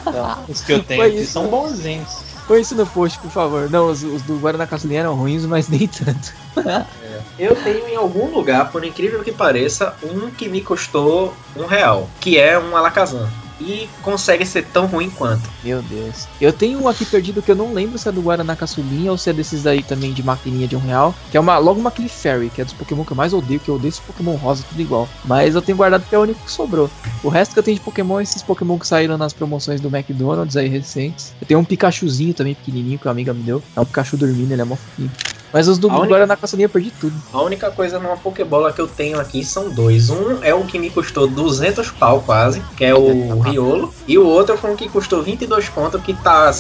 [0.05, 0.43] Tá.
[0.49, 2.29] Os que eu tenho aqui são bonzinhos.
[2.47, 3.69] Põe isso no post, por favor.
[3.69, 6.33] Não, os, os do Guaraná Caçulinha eram ruins, mas nem tanto.
[6.67, 6.85] É.
[7.39, 12.11] Eu tenho em algum lugar, por incrível que pareça, um que me custou um real,
[12.21, 13.29] que é um Alakazam
[13.61, 15.49] e consegue ser tão ruim quanto.
[15.63, 16.27] Meu Deus.
[16.41, 19.19] Eu tenho um aqui perdido que eu não lembro se é do Guaraná Caçulinha ou
[19.19, 21.15] se é desses aí também de maquininha de um real.
[21.31, 23.69] Que é uma, logo uma Clefairy, que é dos Pokémon que eu mais odeio, que
[23.69, 25.09] eu odeio esse Pokémon rosa, tudo igual.
[25.25, 26.91] Mas eu tenho guardado porque é o único que sobrou.
[27.23, 29.89] O resto que eu tenho de Pokémon é esses Pokémon que saíram nas promoções do
[29.95, 31.35] McDonald's aí recentes.
[31.41, 33.63] Eu tenho um Pikachuzinho também pequenininho que uma amiga me deu.
[33.77, 35.11] É um Pikachu dormindo, ele é mó fofinho.
[35.53, 36.07] Mas os do única...
[36.07, 37.15] Guaraná Caçulinha eu perdi tudo.
[37.33, 40.11] A única coisa numa Pokébola que eu tenho aqui são dois.
[40.11, 43.93] Um é o que me custou 200 pau quase, que é o Riolo.
[44.07, 46.53] E o outro foi um que custou 22 conto, que tá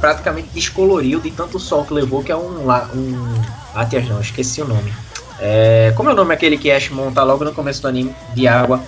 [0.00, 2.68] praticamente descolorido de tanto sol que levou, que é um...
[2.68, 3.42] um...
[3.74, 4.92] Ah, não, esqueci o nome.
[5.38, 8.48] É, como é o nome aquele que Ash monta logo no começo do anime de
[8.48, 8.82] água?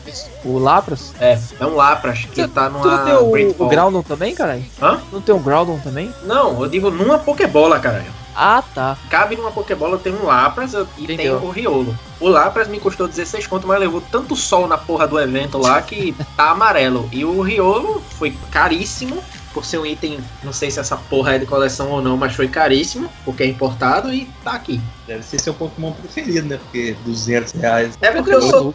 [0.44, 1.12] O Lapras?
[1.20, 2.80] É, é um Lapras que Você, tá numa.
[2.80, 4.64] Tu não tem o, o Groudon também, caralho?
[4.80, 4.98] Hã?
[5.12, 6.12] Não tem um Groudon também?
[6.24, 8.06] Não, eu digo numa Pokébola, caralho.
[8.40, 8.96] Ah, tá.
[9.10, 11.40] Cabe numa Pokébola, tem um Lapras e Entendeu.
[11.40, 11.98] tem o Riolo.
[12.20, 15.82] O Lapras me custou 16 conto, mas levou tanto sol na porra do evento lá
[15.82, 17.08] que tá amarelo.
[17.10, 19.20] E o Riolo foi caríssimo
[19.52, 22.36] por ser um item, não sei se essa porra é de coleção ou não, mas
[22.36, 24.80] foi caríssimo, porque é importado e tá aqui.
[25.08, 26.58] Deve ser seu Pokémon preferido, né?
[26.58, 27.98] Porque 200 reais.
[27.98, 28.74] É porque eu sou,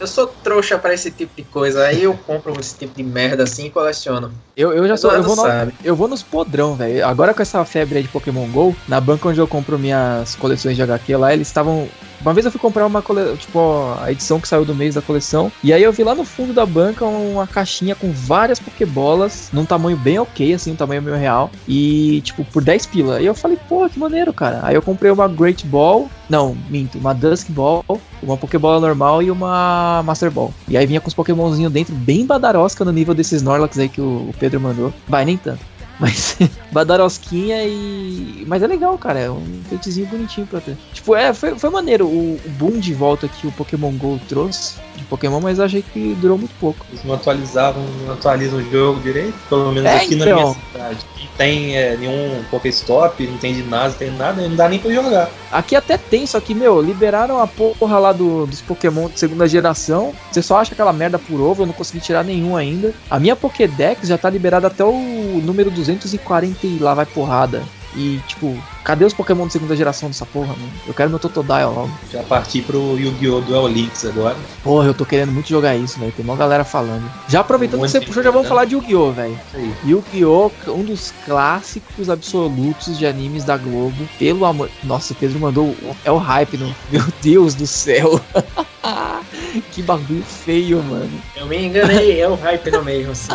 [0.00, 1.84] eu sou trouxa pra esse tipo de coisa.
[1.84, 4.32] Aí eu compro esse tipo de merda assim e coleciono.
[4.56, 5.12] Eu, eu já sou.
[5.12, 7.06] Eu vou, no, eu vou nos podrão, velho.
[7.06, 10.74] Agora com essa febre aí de Pokémon GO, na banca onde eu compro minhas coleções
[10.74, 11.86] de HQ lá, eles estavam
[12.20, 13.58] uma vez eu fui comprar uma coleção, tipo,
[14.00, 16.52] a edição que saiu do mês da coleção, e aí eu vi lá no fundo
[16.52, 21.16] da banca uma caixinha com várias Pokébolas, num tamanho bem ok, assim, um tamanho meio
[21.16, 23.20] real, e, tipo, por 10 pila.
[23.20, 24.60] E eu falei, pô, que maneiro, cara.
[24.62, 27.84] Aí eu comprei uma Great Ball, não, minto, uma Dusk Ball,
[28.22, 30.52] uma Pokébola normal e uma Master Ball.
[30.68, 34.00] E aí vinha com os Pokémonzinhos dentro, bem badarosca no nível desses Snorlax aí que
[34.00, 34.92] o Pedro mandou.
[35.06, 35.60] Vai, nem tanto.
[35.98, 36.38] Mas
[36.70, 38.44] badarosquinha e.
[38.46, 39.18] Mas é legal, cara.
[39.18, 40.76] É um feitizinho bonitinho pra ter.
[40.92, 44.74] Tipo, é, foi, foi maneiro o, o boom de volta que o Pokémon GO trouxe
[45.08, 46.84] Pokémon, mas achei que durou muito pouco.
[46.90, 50.28] Eles não atualizavam, não atualizam o jogo direito, pelo menos é, aqui então.
[50.28, 51.06] na minha cidade.
[51.20, 54.92] Não tem é, nenhum Pokéstop, não tem ginásio, não tem nada, não dá nem pra
[54.92, 55.30] jogar.
[55.50, 59.46] Aqui até tem, só que, meu, liberaram a porra lá do, dos Pokémon de segunda
[59.46, 60.12] geração.
[60.30, 62.92] Você só acha aquela merda por ovo, eu não consegui tirar nenhum ainda.
[63.10, 67.62] A minha Pokédex já tá liberada até o número 240 e lá vai porrada.
[67.98, 70.70] E, tipo, cadê os Pokémon de segunda geração dessa porra, mano?
[70.86, 71.90] Eu quero meu Totodile logo.
[72.12, 73.40] Já parti pro Yu-Gi-Oh!
[73.40, 74.36] Duel Links agora.
[74.62, 76.12] Porra, eu tô querendo muito jogar isso, velho.
[76.12, 77.10] Tem uma galera falando.
[77.28, 79.10] Já aproveitando que você puxou, já vamos falar de Yu-Gi-Oh!
[79.10, 79.40] velho.
[79.84, 80.52] Yu-Gi-Oh!
[80.68, 84.08] um dos clássicos absolutos de animes da Globo.
[84.16, 84.70] Pelo amor.
[84.84, 85.76] Nossa, o Pedro mandou.
[86.04, 86.72] É o hype, no...
[86.92, 88.20] Meu Deus do céu.
[89.72, 91.20] que bagulho feio, mano.
[91.34, 93.32] Eu me enganei, é o hype no meio, assim.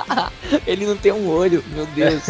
[0.66, 2.22] Ele não tem um olho, meu Deus.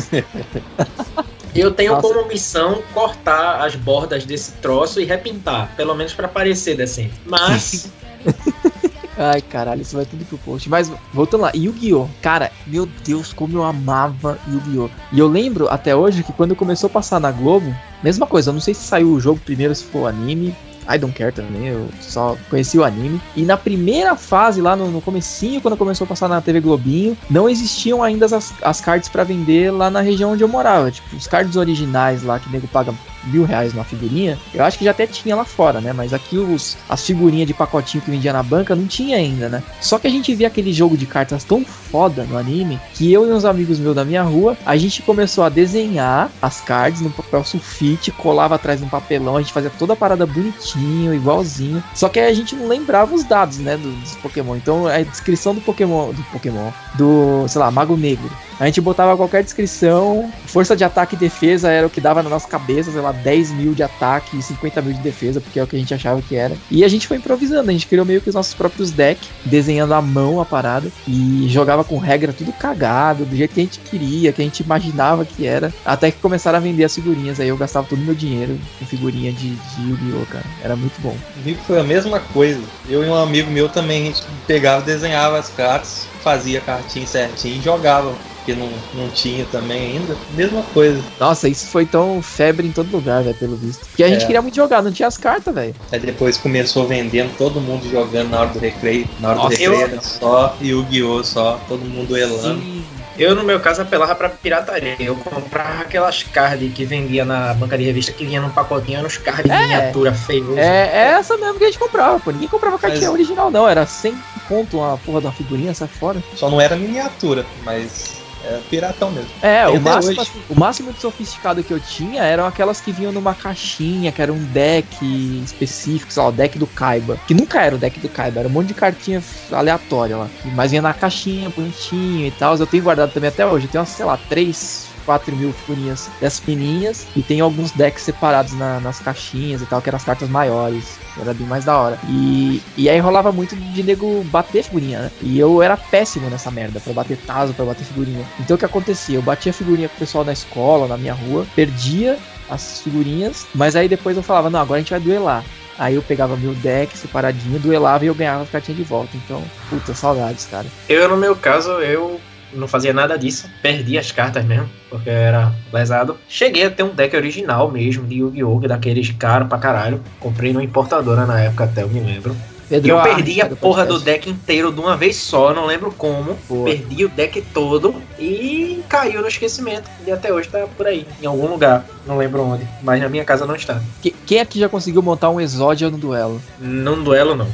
[1.54, 2.06] Eu tenho Nossa.
[2.06, 7.14] como missão cortar as bordas desse troço e repintar, pelo menos para parecer decente.
[7.26, 7.90] Mas.
[9.20, 10.68] Ai, caralho, isso vai tudo pro post.
[10.68, 12.06] Mas, voltando lá, Yu-Gi-Oh!
[12.22, 14.88] Cara, meu Deus, como eu amava Yu-Gi-Oh!
[15.11, 18.54] E eu lembro até hoje que quando começou a passar na Globo, mesma coisa, eu
[18.54, 20.54] não sei se saiu o jogo primeiro, se for o anime,
[20.88, 23.20] I don't care também, eu só conheci o anime.
[23.37, 27.16] E na primeira fase, lá no, no comecinho, quando começou a passar na TV Globinho,
[27.29, 30.90] não existiam ainda as, as cards para vender lá na região onde eu morava.
[30.90, 32.94] Tipo, os cards originais lá que o nego paga
[33.28, 35.92] mil reais numa figurinha, eu acho que já até tinha lá fora, né?
[35.92, 39.62] Mas aqui os, as figurinhas de pacotinho que vendia na banca não tinha ainda, né?
[39.80, 43.28] Só que a gente via aquele jogo de cartas tão foda no anime que eu
[43.28, 47.10] e uns amigos meus da minha rua, a gente começou a desenhar as cards no
[47.10, 51.82] papel sulfite, colava atrás de um papelão, a gente fazia toda a parada bonitinho, igualzinho.
[51.94, 54.56] Só que a gente não lembrava os dados, né, dos Pokémon.
[54.56, 59.16] Então a descrição do Pokémon, do Pokémon, do, sei lá, Mago Negro a gente botava
[59.16, 63.00] qualquer descrição, força de ataque e defesa era o que dava na nossa cabeça, sei
[63.00, 65.78] lá, 10 mil de ataque e 50 mil de defesa, porque é o que a
[65.78, 66.56] gente achava que era.
[66.70, 69.94] E a gente foi improvisando, a gente criou meio que os nossos próprios decks, desenhando
[69.94, 73.78] à mão a parada, e jogava com regra tudo cagado, do jeito que a gente
[73.80, 77.48] queria, que a gente imaginava que era, até que começaram a vender as figurinhas, aí
[77.48, 80.44] eu gastava todo o meu dinheiro com figurinha de, de Yu-Gi-Oh, cara.
[80.62, 81.16] Era muito bom.
[81.34, 82.60] Comigo foi a mesma coisa.
[82.88, 87.58] Eu e um amigo meu também, a gente pegava, desenhava as cartas, fazia cartinha certinho
[87.58, 88.14] e jogava
[88.48, 90.16] porque não, não tinha também ainda.
[90.34, 91.02] Mesma coisa.
[91.20, 93.84] Nossa, isso foi tão febre em todo lugar, velho, pelo visto.
[93.87, 94.26] Porque a gente é.
[94.26, 95.74] queria muito jogar, não tinha as cartas, velho.
[95.92, 99.06] Aí depois começou vendendo, todo mundo jogando na hora do recreio.
[99.20, 99.87] Na hora Nossa, do recreio eu...
[99.87, 101.24] era só Yu-Gi-Oh!
[101.24, 102.61] só, todo mundo elando.
[102.61, 102.84] Sim.
[103.18, 104.94] Eu, no meu caso, apelava pra pirataria.
[105.00, 109.18] Eu comprava aquelas cards que vendia na banca de revista que vinha num pacotinho, nos
[109.18, 110.56] cards é, de miniatura feio.
[110.56, 112.30] É, é essa mesmo que a gente comprava, pô.
[112.30, 113.14] Ninguém comprava cartinha mas...
[113.14, 113.68] original, não.
[113.68, 114.16] Era 100
[114.48, 116.22] ponto uma porra da figurinha, sai fora.
[116.37, 119.31] Só não era miniatura, mas é piratão mesmo.
[119.42, 123.35] É, o máximo, o máximo de sofisticado que eu tinha eram aquelas que vinham numa
[123.35, 124.96] caixinha, que era um deck
[125.44, 127.18] específico, sei lá, o deck do Kaiba.
[127.27, 130.29] Que nunca era o deck do Kaiba, era um monte de cartinha aleatória lá.
[130.55, 132.57] Mas vinha na caixinha, bonitinho e tal.
[132.57, 133.66] Eu tenho guardado também até hoje.
[133.66, 138.52] Eu tenho, sei lá, três 4 mil figurinhas dessas fininhas e tem alguns decks separados
[138.52, 140.98] na, nas caixinhas e tal, que eram as cartas maiores.
[141.18, 141.98] Era bem mais da hora.
[142.10, 145.10] E, e aí rolava muito de nego bater figurinha, né?
[145.22, 148.22] E eu era péssimo nessa merda, pra bater taso, pra bater figurinha.
[148.38, 149.16] Então o que acontecia?
[149.16, 152.18] Eu batia figurinha com o pessoal na escola, na minha rua, perdia
[152.50, 155.42] as figurinhas, mas aí depois eu falava, não, agora a gente vai duelar.
[155.78, 159.16] Aí eu pegava meu deck separadinho, duelava e eu ganhava as cartinhas de volta.
[159.16, 160.66] Então, puta, saudades, cara.
[160.86, 162.20] Eu, no meu caso, eu
[162.52, 166.16] não fazia nada disso, perdi as cartas mesmo, porque era lesado.
[166.28, 168.61] Cheguei a ter um deck original mesmo, de Yu-Gi-Oh!
[168.61, 170.02] daqueles caro pra caralho.
[170.18, 172.37] Comprei numa importadora na época até, eu me lembro.
[172.68, 176.37] Pedro, eu perdi a porra do deck inteiro de uma vez só, não lembro como.
[176.48, 176.64] Boa.
[176.66, 179.90] Perdi o deck todo e caiu no esquecimento.
[180.07, 181.85] E até hoje tá por aí, em algum lugar.
[182.07, 183.81] Não lembro onde, mas na minha casa não está.
[184.26, 186.40] Quem aqui já conseguiu montar um Exódia no duelo?
[186.59, 187.48] Num duelo, não.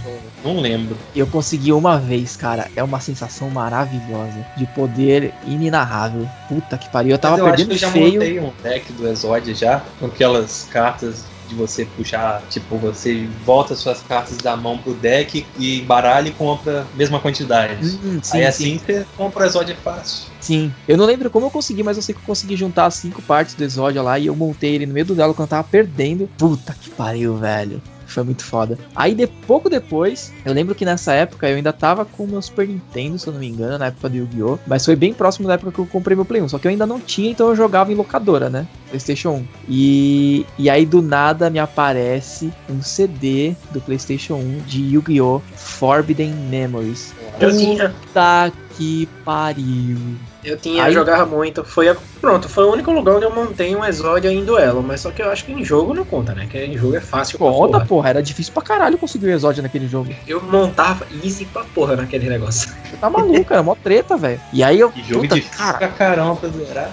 [0.44, 0.96] Não lembro.
[1.16, 2.68] Eu consegui uma vez, cara.
[2.76, 4.46] É uma sensação maravilhosa.
[4.56, 6.28] De poder inenarrável.
[6.48, 7.12] Puta que pariu.
[7.12, 9.82] Eu tava eu perdendo acho que eu já montei um deck do Exódia já.
[9.98, 15.46] Com aquelas cartas de você puxar, tipo, você volta suas cartas da mão pro deck
[15.56, 17.86] e baralha e compra a mesma quantidade.
[17.86, 20.30] Hum, sim, Aí assim você compra o Exódia fácil.
[20.40, 20.72] Sim.
[20.86, 23.22] Eu não lembro como eu consegui, mas eu sei que eu consegui juntar as cinco
[23.22, 25.64] partes do Exódia lá e eu montei ele no meio do duelo quando eu tava
[25.64, 26.28] perdendo.
[26.36, 27.80] Puta que pariu, velho.
[28.14, 28.78] Foi muito foda.
[28.94, 32.40] Aí, de, pouco depois, eu lembro que nessa época eu ainda tava com o meu
[32.40, 34.56] Super Nintendo, se eu não me engano, na época do Yu-Gi-Oh!
[34.68, 36.50] Mas foi bem próximo da época que eu comprei meu Play 1.
[36.50, 38.68] Só que eu ainda não tinha, então eu jogava em locadora, né?
[38.88, 39.46] PlayStation 1.
[39.68, 45.42] E, e aí, do nada, me aparece um CD do PlayStation 1 de Yu-Gi-Oh!
[45.56, 47.12] Forbidden Memories.
[47.40, 47.90] Eu tinha.
[47.90, 49.98] Puta que pariu.
[50.44, 50.92] Eu tinha, Aí...
[50.92, 51.64] jogava muito.
[51.64, 54.82] Foi a, pronto, foi o único lugar onde eu montei um Exódia em duelo.
[54.82, 56.46] Mas só que eu acho que em jogo não conta, né?
[56.46, 57.38] Que em jogo é fácil.
[57.38, 57.86] Conta, porra.
[57.86, 58.08] porra.
[58.10, 60.14] Era difícil pra caralho conseguir o um Exódia naquele jogo.
[60.26, 62.70] Eu montava easy pra porra naquele negócio.
[62.90, 64.40] Você tá maluco, era mó treta, velho.
[64.52, 64.90] E aí eu.
[64.92, 65.78] Que jogo puta, difícil cara...
[65.78, 66.90] pra caramba pra zerar.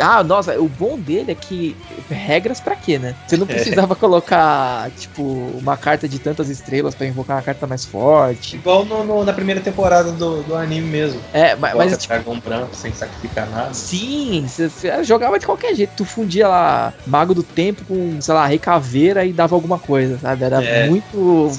[0.00, 1.76] Ah, nossa, o bom dele é que.
[2.10, 3.14] Regras pra quê, né?
[3.26, 3.54] Você não é.
[3.54, 3.96] precisava é.
[3.96, 8.56] colocar, tipo, uma carta de tantas estrelas pra invocar uma carta mais forte.
[8.56, 11.20] Igual no, no, na primeira temporada do, do anime mesmo.
[11.32, 11.74] É, mas.
[11.74, 13.72] mas tipo, dragão branco sem sacrificar nada.
[13.72, 15.92] Sim, você jogava de qualquer jeito.
[15.96, 20.18] Tu fundia lá Mago do Tempo com, sei lá, Rei Caveira e dava alguma coisa,
[20.18, 20.44] sabe?
[20.44, 20.88] Era é.
[20.88, 21.50] muito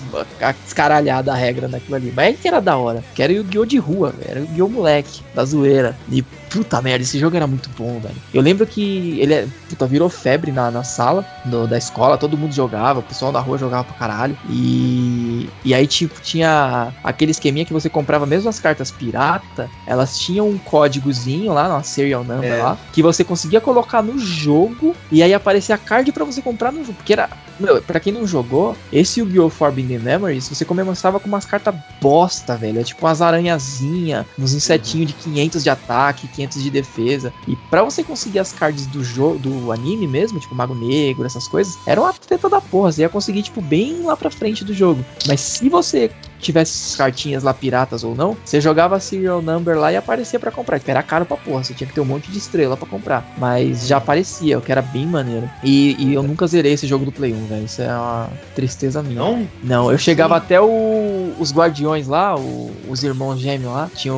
[0.68, 2.14] escaralhada a regra naquilo ali.
[2.16, 3.04] Mas é que era da hora.
[3.16, 3.66] Que era o Yu-Gi-Oh!
[3.66, 4.70] de rua, era o Yu-Gi-Oh!
[4.70, 5.96] moleque, da zoeira.
[6.12, 8.16] E puta merda, esse jogo era muito bom, velho.
[8.32, 12.38] Eu lembro que ele é, puta, virou febre na, na sala do, da escola, todo
[12.38, 14.38] mundo jogava, o pessoal na rua jogava pra caralho.
[14.48, 20.20] E, e aí, tipo, tinha aquele esqueminha que você comprava mesmo as cartas pirata, elas
[20.20, 22.62] tinham um códigozinho lá, uma serial number é.
[22.62, 26.72] lá, que você conseguia colocar no jogo e aí aparecia a card para você comprar
[26.72, 26.94] no jogo.
[26.94, 27.28] Porque era,
[27.60, 29.50] meu, pra quem não jogou, esse Yu-Gi-Oh!
[29.50, 32.80] Forbidden Memories, você começava com umas cartas bosta, velho.
[32.80, 37.34] É tipo umas aranhazinhas, uns insetinhos de 500 de ataque, 500 de defesa.
[37.48, 41.48] E para você conseguir as cards do jogo, do anime mesmo, tipo Mago Negro, essas
[41.48, 42.92] coisas, era uma treta da porra.
[42.92, 45.04] Você ia conseguir, tipo, bem lá pra frente do jogo.
[45.28, 46.12] Mas se você
[46.44, 50.52] tivesse as cartinhas lá piratas ou não, você jogava serial number lá e aparecia para
[50.52, 52.88] comprar, que era caro pra porra, você tinha que ter um monte de estrela para
[52.88, 53.26] comprar.
[53.38, 55.50] Mas já aparecia, o que era bem maneiro.
[55.64, 57.66] E, e, eu nunca zerei esse jogo do Play 1, velho.
[57.66, 59.20] Isso é uma tristeza minha.
[59.20, 59.48] Não?
[59.64, 60.42] Não, eu chegava Sim.
[60.44, 64.14] até o, os guardiões lá, o, os irmãos gêmeos lá, tinha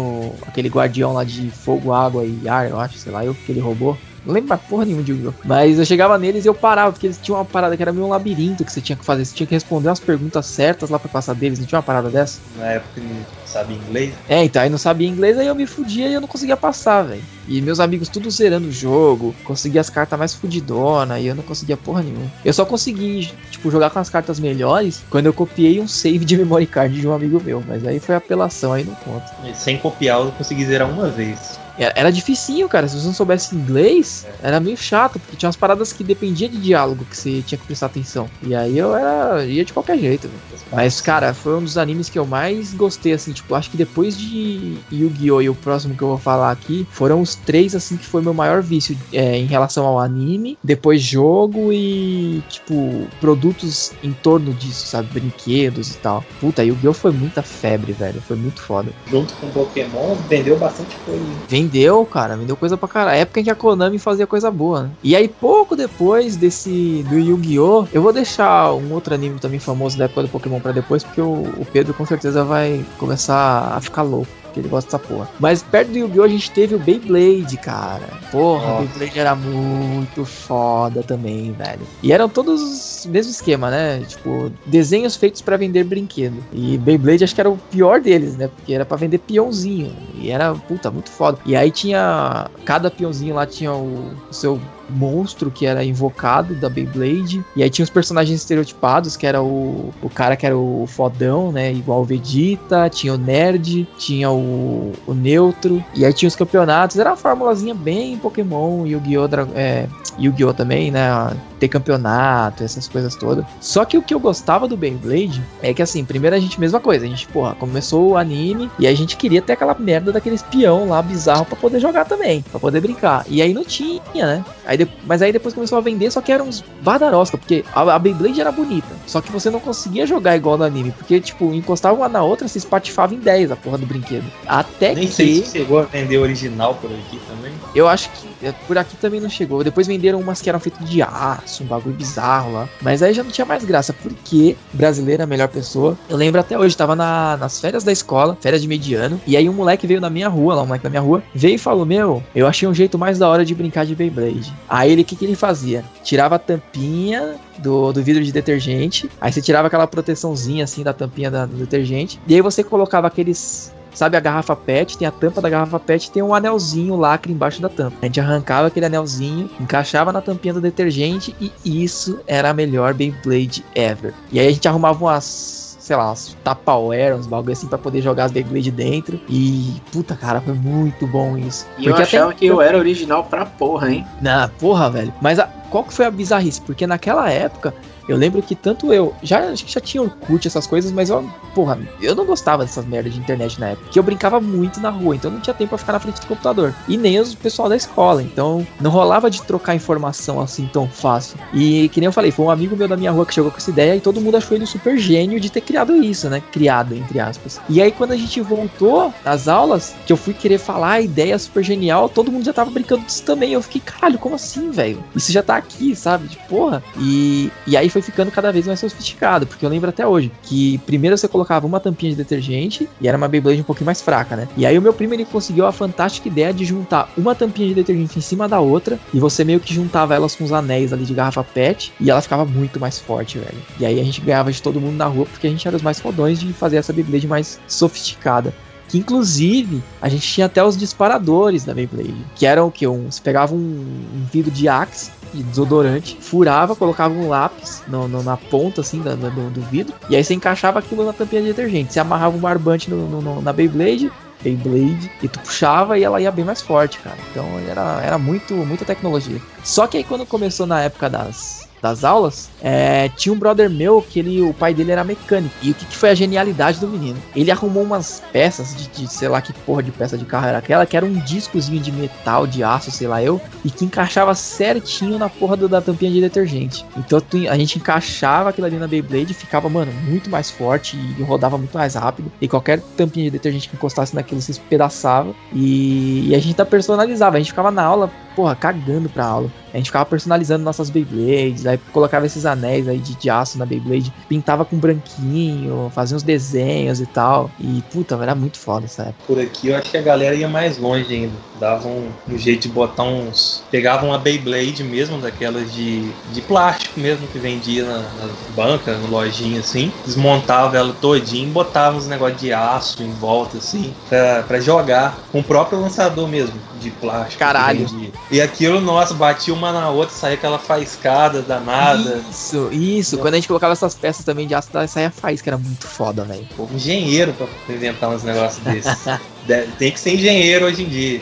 [0.48, 3.96] aquele guardião lá de fogo, água e ar, eu acho, sei lá, eu, aquele robô.
[4.26, 5.34] Não lembro mais porra nenhuma de Yu-Gi-Oh!
[5.44, 8.06] Mas eu chegava neles e eu parava, porque eles tinham uma parada que era meio
[8.06, 9.24] um labirinto que você tinha que fazer.
[9.24, 11.60] Você tinha que responder umas perguntas certas lá pra passar deles.
[11.60, 12.40] Não tinha uma parada dessa?
[12.58, 14.14] Na época não sabia inglês?
[14.28, 17.04] É, então aí não sabia inglês, aí eu me fudia e eu não conseguia passar,
[17.04, 17.24] velho.
[17.48, 21.44] E meus amigos tudo zerando o jogo, conseguia as cartas mais fudidona e eu não
[21.44, 22.32] conseguia porra nenhuma.
[22.44, 26.38] Eu só consegui, tipo, jogar com as cartas melhores quando eu copiei um save de
[26.38, 27.64] memory card de um amigo meu.
[27.68, 29.26] Mas aí foi apelação, aí não conta.
[29.54, 31.65] Sem copiar, eu consegui zerar uma vez.
[31.78, 32.88] Era dificinho, cara.
[32.88, 36.58] Se você não soubesse inglês, era meio chato, porque tinha umas paradas que dependia de
[36.58, 38.30] diálogo que você tinha que prestar atenção.
[38.42, 39.46] E aí eu era.
[39.46, 40.30] ia de qualquer jeito,
[40.72, 44.18] Mas, cara, foi um dos animes que eu mais gostei, assim, tipo, acho que depois
[44.18, 45.42] de Yu-Gi-Oh!
[45.42, 48.34] e o próximo que eu vou falar aqui, foram os três, assim, que foi meu
[48.34, 54.88] maior vício é, em relação ao anime, depois jogo e, tipo, produtos em torno disso,
[54.88, 55.10] sabe?
[55.12, 56.24] Brinquedos e tal.
[56.40, 56.94] Puta, Yu-Gi-Oh!
[56.94, 58.22] foi muita febre, velho.
[58.22, 58.92] Foi muito foda.
[59.08, 61.26] Junto com Pokémon, vendeu bastante coisa.
[61.48, 61.65] Vendeu,
[62.12, 63.20] cara, vendeu coisa pra caralho.
[63.20, 64.90] Época em que a Konami fazia coisa boa, né?
[65.04, 67.88] E aí, pouco depois desse do Yu-Gi-Oh!
[67.94, 71.22] Eu vou deixar um outro anime também famoso da época do Pokémon pra depois, porque
[71.22, 75.30] o, o Pedro com certeza vai começar a ficar louco que ele gosta dessa porra.
[75.40, 76.24] Mas perto do Yu-Gi-Oh!
[76.24, 78.08] a gente teve o Beyblade, cara.
[78.32, 81.82] Porra, o Beyblade era muito foda também, velho.
[82.02, 84.00] E eram todos o mesmo esquema, né?
[84.08, 86.38] Tipo, desenhos feitos para vender brinquedo.
[86.54, 88.48] E Beyblade acho que era o pior deles, né?
[88.48, 89.94] Porque era para vender peãozinho.
[90.16, 91.38] E era, puta, muito foda.
[91.46, 92.50] E aí tinha.
[92.64, 97.44] Cada peãozinho lá tinha o, o seu monstro que era invocado da Beyblade.
[97.56, 101.52] E aí tinha os personagens estereotipados, que era o, o cara que era o fodão,
[101.52, 101.72] né?
[101.72, 105.84] Igual o Vegeta, tinha o nerd, tinha o, o neutro.
[105.94, 106.98] E aí tinha os campeonatos.
[106.98, 109.28] Era uma formulazinha bem Pokémon, Yu-Gi-Oh!
[109.56, 109.88] É,
[110.20, 110.54] Yu-Gi-Oh!
[110.54, 111.36] também, né?
[111.60, 113.46] Ter campeonato, essas coisas todas.
[113.62, 116.80] Só que o que eu gostava do Beyblade é que, assim, primeiro a gente, mesma
[116.80, 120.36] coisa, a gente, porra, começou o anime e a gente queria ter aquela merda daquele
[120.36, 123.26] espião lá bizarro para poder jogar também, para poder brincar.
[123.28, 124.46] E aí não tinha, né?
[124.66, 124.88] Aí de...
[125.06, 128.40] Mas aí depois começou a vender, só que eram uns badarosca, porque a, a Beyblade
[128.40, 132.10] era bonita, só que você não conseguia jogar igual no anime, porque, tipo, encostava uma
[132.10, 134.26] na outra, se espatifava em 10 a porra do brinquedo.
[134.48, 135.14] Até Nem que.
[135.14, 137.54] sei se chegou a vender original por aqui também.
[137.74, 139.64] Eu acho que é, por aqui também não chegou.
[139.64, 142.70] Depois venderam umas que eram feitas de aço, um bagulho bizarro lá.
[142.82, 145.98] Mas aí já não tinha mais graça, porque brasileira é a melhor pessoa.
[146.10, 149.50] Eu lembro até hoje, tava na, nas férias da escola, férias de mediano, e aí
[149.50, 151.86] um moleque veio na minha rua, lá um moleque da minha rua, veio e falou:
[151.86, 154.54] Meu, eu achei um jeito mais da hora de brincar de Beyblade.
[154.68, 155.84] Aí ele, o que, que ele fazia?
[156.04, 160.94] Tirava a tampinha do, do vidro de detergente, aí você tirava aquela proteçãozinha assim da
[160.94, 165.12] tampinha da, do detergente, e aí você colocava aqueles Sabe a garrafa PET, tem a
[165.12, 167.96] tampa da garrafa PET tem um anelzinho lacre embaixo da tampa.
[168.02, 172.94] A gente arrancava aquele anelzinho, encaixava na tampinha do detergente e isso era a melhor
[172.94, 174.14] Beyblade ever.
[174.34, 178.02] E aí a gente arrumava umas sei lá, uns Tupperware, uns bagulho assim pra poder
[178.02, 179.22] jogar as Beyblade dentro.
[179.30, 181.68] E, puta, cara, foi muito bom isso.
[181.78, 182.40] E Porque eu achava até...
[182.40, 184.08] que eu era original pra porra, hein?
[184.20, 185.14] Na porra, velho.
[185.22, 185.46] Mas a...
[185.70, 186.60] qual que foi a bizarrice?
[186.60, 187.72] Porque naquela época
[188.08, 191.28] eu lembro que tanto eu, já acho que já tinha Orkut, essas coisas, mas eu,
[191.54, 193.90] porra, eu não gostava dessas merdas de internet na época.
[193.90, 196.28] Que eu brincava muito na rua, então não tinha tempo pra ficar na frente do
[196.28, 196.74] computador.
[196.88, 201.38] E nem os pessoal da escola, então não rolava de trocar informação assim tão fácil.
[201.54, 203.58] E que nem eu falei, foi um amigo meu da minha rua que chegou com
[203.58, 206.42] essa ideia e todo mundo achou ele super gênio de ter criado isso, né?
[206.52, 207.60] Criado, entre aspas.
[207.70, 211.38] E aí quando a gente voltou nas aulas, que eu fui querer falar a ideia
[211.38, 213.54] super genial, todo mundo já tava brincando disso também.
[213.54, 215.04] Eu fiquei, caralho, como assim, velho?
[215.16, 216.28] Isso já tá aqui, sabe?
[216.28, 216.84] De porra.
[217.00, 220.78] E, e aí foi ficando cada vez mais sofisticado, porque eu lembro até hoje que
[220.80, 224.36] primeiro você colocava uma tampinha de detergente e era uma Beyblade um pouquinho mais fraca,
[224.36, 224.50] né?
[224.58, 227.74] E aí o meu primo ele conseguiu a fantástica ideia de juntar uma tampinha de
[227.74, 231.06] detergente em cima da outra e você meio que juntava elas com os anéis ali
[231.06, 233.58] de garrafa PET e ela ficava muito mais forte, velho.
[233.80, 235.82] E aí a gente ganhava de todo mundo na rua porque a gente era os
[235.82, 238.54] mais fodões de fazer essa Beyblade mais sofisticada.
[238.90, 242.14] Que inclusive a gente tinha até os disparadores da Beyblade.
[242.36, 242.86] Que eram o que?
[242.86, 248.08] Um, você pegava um, um vidro de Axe de desodorante, furava, colocava um lápis no,
[248.08, 251.42] no, na ponta assim do, do, do, vidro, e aí você encaixava aquilo na tampinha
[251.42, 251.94] de detergente.
[251.94, 256.46] Você amarrava um barbante no, na Beyblade, Beyblade, e tu puxava e ela ia bem
[256.46, 257.18] mais forte, cara.
[257.32, 259.42] Então era, era muito, muita tecnologia.
[259.64, 264.02] Só que aí quando começou na época das das aulas, é, tinha um brother meu
[264.02, 265.54] que ele, o pai dele era mecânico.
[265.62, 267.22] E o que, que foi a genialidade do menino?
[267.36, 270.58] Ele arrumou umas peças de, de, sei lá que porra de peça de carro era
[270.58, 274.34] aquela, que era um discozinho de metal, de aço, sei lá eu, e que encaixava
[274.34, 276.84] certinho na porra do, da tampinha de detergente.
[276.98, 281.58] Então a gente encaixava aquilo ali na Beyblade ficava, mano, muito mais forte e rodava
[281.58, 282.32] muito mais rápido.
[282.42, 285.36] E qualquer tampinha de detergente que encostasse naquilo se espedaçava.
[285.54, 287.36] E, e a gente tá personalizava.
[287.36, 289.50] A gente ficava na aula, porra, cagando pra aula.
[289.74, 293.66] A gente ficava personalizando nossas Beyblades, aí colocava esses anéis aí de, de aço na
[293.66, 297.52] Beyblade, pintava com branquinho, fazia uns desenhos e tal.
[297.60, 299.26] E puta, era muito foda essa época.
[299.28, 301.34] Por aqui eu acho que a galera ia mais longe ainda.
[301.60, 303.64] Dava um, um jeito de botar uns.
[303.70, 309.08] Pegava uma Beyblade mesmo, daquelas de, de plástico mesmo, que vendia na, nas bancas, na
[309.08, 309.92] lojinha assim.
[310.06, 315.18] Desmontava ela todinha e botava uns negócios de aço em volta, assim, pra, pra jogar
[315.32, 317.40] com o próprio lançador mesmo, de plástico.
[317.40, 317.86] Caralho.
[318.32, 322.24] E aquilo, nossa, batia uma na outra, saía aquela faiscada danada.
[322.30, 323.18] Isso, isso.
[323.20, 326.48] Quando a gente colocava essas peças também de aço, saía faísca, era muito foda, velho.
[326.74, 329.06] Engenheiro pra inventar uns negócios desses.
[329.78, 331.22] Tem que ser engenheiro hoje em dia.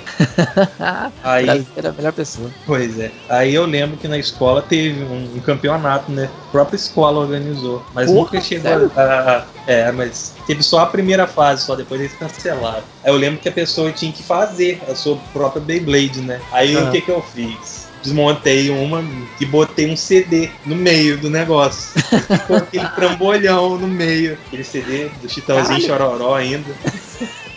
[1.23, 2.49] Aí, era a melhor pessoa.
[2.65, 3.11] Pois é.
[3.27, 6.29] Aí eu lembro que na escola teve um, um campeonato, né?
[6.47, 7.85] A própria escola organizou.
[7.93, 11.99] Mas Porra, nunca chegou a, a, É, mas teve só a primeira fase, só depois
[11.99, 12.83] eles cancelaram.
[13.03, 16.39] Aí eu lembro que a pessoa tinha que fazer a sua própria Beyblade, né?
[16.51, 16.87] Aí uhum.
[16.87, 17.83] o que, que eu fiz?
[18.03, 19.01] desmontei uma
[19.39, 21.93] e botei um CD no meio do negócio.
[22.03, 24.37] Ficou aquele trambolhão no meio.
[24.47, 26.69] Aquele CD do Chitãozinho Chororó ainda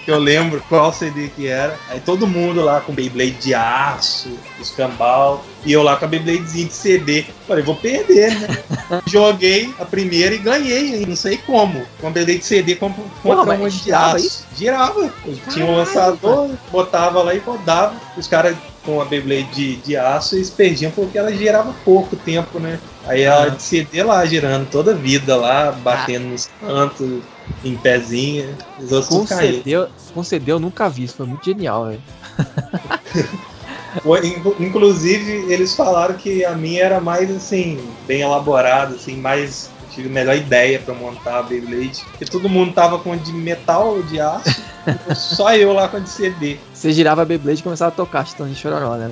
[0.06, 1.76] que eu lembro qual CD que era.
[1.88, 4.30] Aí todo mundo lá com Beyblade de aço,
[4.60, 7.24] escambau, e eu lá com a Beybladezinha de CD.
[7.48, 8.58] Falei, vou perder, né?
[9.04, 11.84] Joguei a primeira e ganhei, não sei como.
[12.00, 14.16] Com a Beyblade de CD contra uma de aço.
[14.18, 14.46] Isso?
[14.56, 15.12] Girava.
[15.52, 17.96] Tinha um lançador, botava lá e rodava.
[18.16, 18.56] Os caras
[18.86, 22.78] com a Beyblade de, de aço, eles perdiam porque ela girava pouco tempo, né?
[23.04, 26.30] Aí ela de CD lá, girando toda a vida lá, batendo ah.
[26.30, 27.22] nos cantos,
[27.64, 28.48] em pezinha,
[28.80, 32.02] os outros concedeu, concedeu, nunca vi, isso foi muito genial, velho.
[34.60, 40.12] Inclusive, eles falaram que a minha era mais assim, bem elaborada, assim, mais tive a
[40.12, 42.04] melhor ideia para montar a Beyblade.
[42.10, 44.62] Porque todo mundo tava com de metal, de aço,
[45.14, 46.58] só eu lá com de CD.
[46.72, 49.10] Você girava a Beyblade e começava a tocar Chitão de Chororó, né?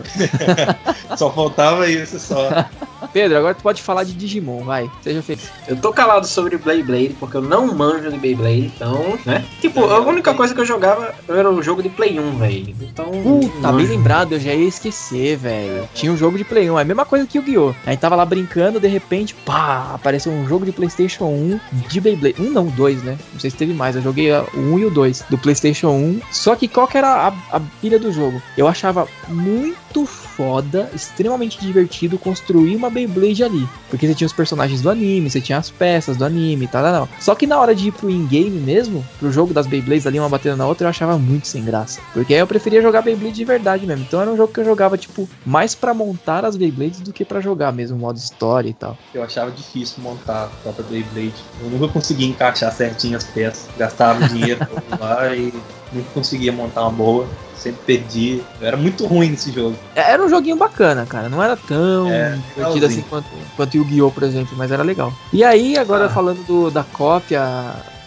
[1.17, 2.49] só faltava isso, só.
[3.13, 4.91] Pedro, agora tu pode falar de Digimon, vai.
[5.03, 5.51] Seja feliz.
[5.69, 9.45] Eu tô calado sobre Beyblade, porque eu não manjo de Beyblade, então, né?
[9.61, 12.75] Tipo, a única coisa que eu jogava era o jogo de Play 1, velho.
[12.81, 13.07] Então.
[13.07, 15.89] Puta, tá bem lembrado, eu já ia esquecer, velho.
[15.95, 17.75] Tinha um jogo de Play 1, é a mesma coisa que o Guiô.
[17.87, 22.01] A gente tava lá brincando, de repente, pá, apareceu um jogo de PlayStation 1 de
[22.01, 22.37] Beyblade.
[22.41, 23.17] Um não, dois, né?
[23.33, 23.97] Não sei se teve mais.
[23.97, 26.21] Eu joguei o 1 e o 2 do PlayStation 1.
[26.31, 28.41] Só que qual que era a, a pilha do jogo.
[28.57, 33.69] Eu achava muito foda, extremamente divertido construir uma Beyblade ali.
[33.89, 36.83] Porque você tinha os personagens do anime, você tinha as peças do anime e tal,
[36.83, 40.19] tal, Só que na hora de ir pro in-game mesmo, pro jogo das Beyblades ali,
[40.19, 42.01] uma batendo na outra, eu achava muito sem graça.
[42.13, 44.05] Porque aí eu preferia jogar Beyblade de verdade mesmo.
[44.05, 47.25] Então era um jogo que eu jogava, tipo, mais para montar as Beyblades do que
[47.25, 48.99] para jogar mesmo, modo história e tal.
[49.15, 51.35] Eu achava difícil montar a própria Beyblade.
[51.63, 53.69] Eu nunca conseguia encaixar certinho as peças.
[53.79, 54.67] Gastava dinheiro
[54.99, 55.53] lá e
[55.93, 57.27] nunca conseguia montar uma boa
[57.65, 58.43] sempre perdi.
[58.61, 59.75] Eu era muito ruim nesse jogo.
[59.95, 61.29] É, era um joguinho bacana, cara.
[61.31, 63.27] Não era tão é, divertido assim quanto,
[63.57, 65.13] quanto Yu-Gi-Oh!, por exemplo, mas era legal.
[65.33, 66.11] E aí, agora ah.
[66.11, 67.43] falando do, da cópia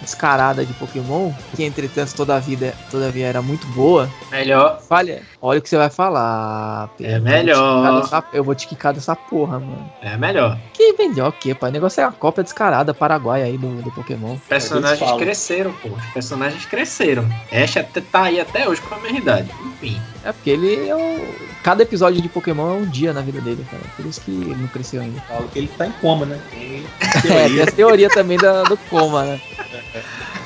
[0.08, 4.10] descarada de Pokémon, que entretanto toda a vida, todavia era muito boa.
[4.32, 4.80] Melhor.
[4.80, 5.22] Falha.
[5.42, 6.90] Olha o que você vai falar.
[6.98, 7.14] Pedro.
[7.14, 8.02] É melhor.
[8.02, 9.92] Dessa, eu vou te quicar dessa porra, mano.
[10.02, 10.58] É melhor.
[10.74, 11.70] Que melhor que, pai?
[11.70, 14.38] O negócio é a cópia descarada paraguaia aí do, do Pokémon.
[14.48, 15.90] Personagens cresceram, pô.
[15.90, 17.28] Os personagens cresceram.
[17.52, 17.76] Ash
[18.12, 19.50] tá aí até hoje com a minha idade.
[19.66, 20.02] Enfim.
[20.24, 21.48] É porque ele é o...
[21.64, 23.84] Cada episódio de Pokémon é um dia na vida dele, cara.
[23.96, 25.20] Por isso que ele não cresceu ainda.
[25.22, 26.40] Falo que ele tá em coma, né?
[26.50, 26.84] Tem
[27.32, 29.42] é, tem a teoria também da, do coma, né?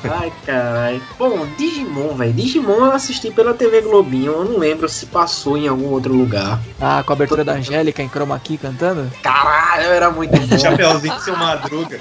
[0.04, 1.02] Ai, caralho.
[1.18, 2.32] Bom, Digimon, velho.
[2.32, 4.32] Digimon eu assisti pela TV Globinho.
[4.32, 6.60] Eu não lembro se passou em algum outro lugar.
[6.80, 9.10] Ah, com a abertura da Angélica em Chroma Key cantando?
[9.22, 10.58] Caralho, era muito bom.
[10.58, 12.00] Chapeuzinho seu madruga.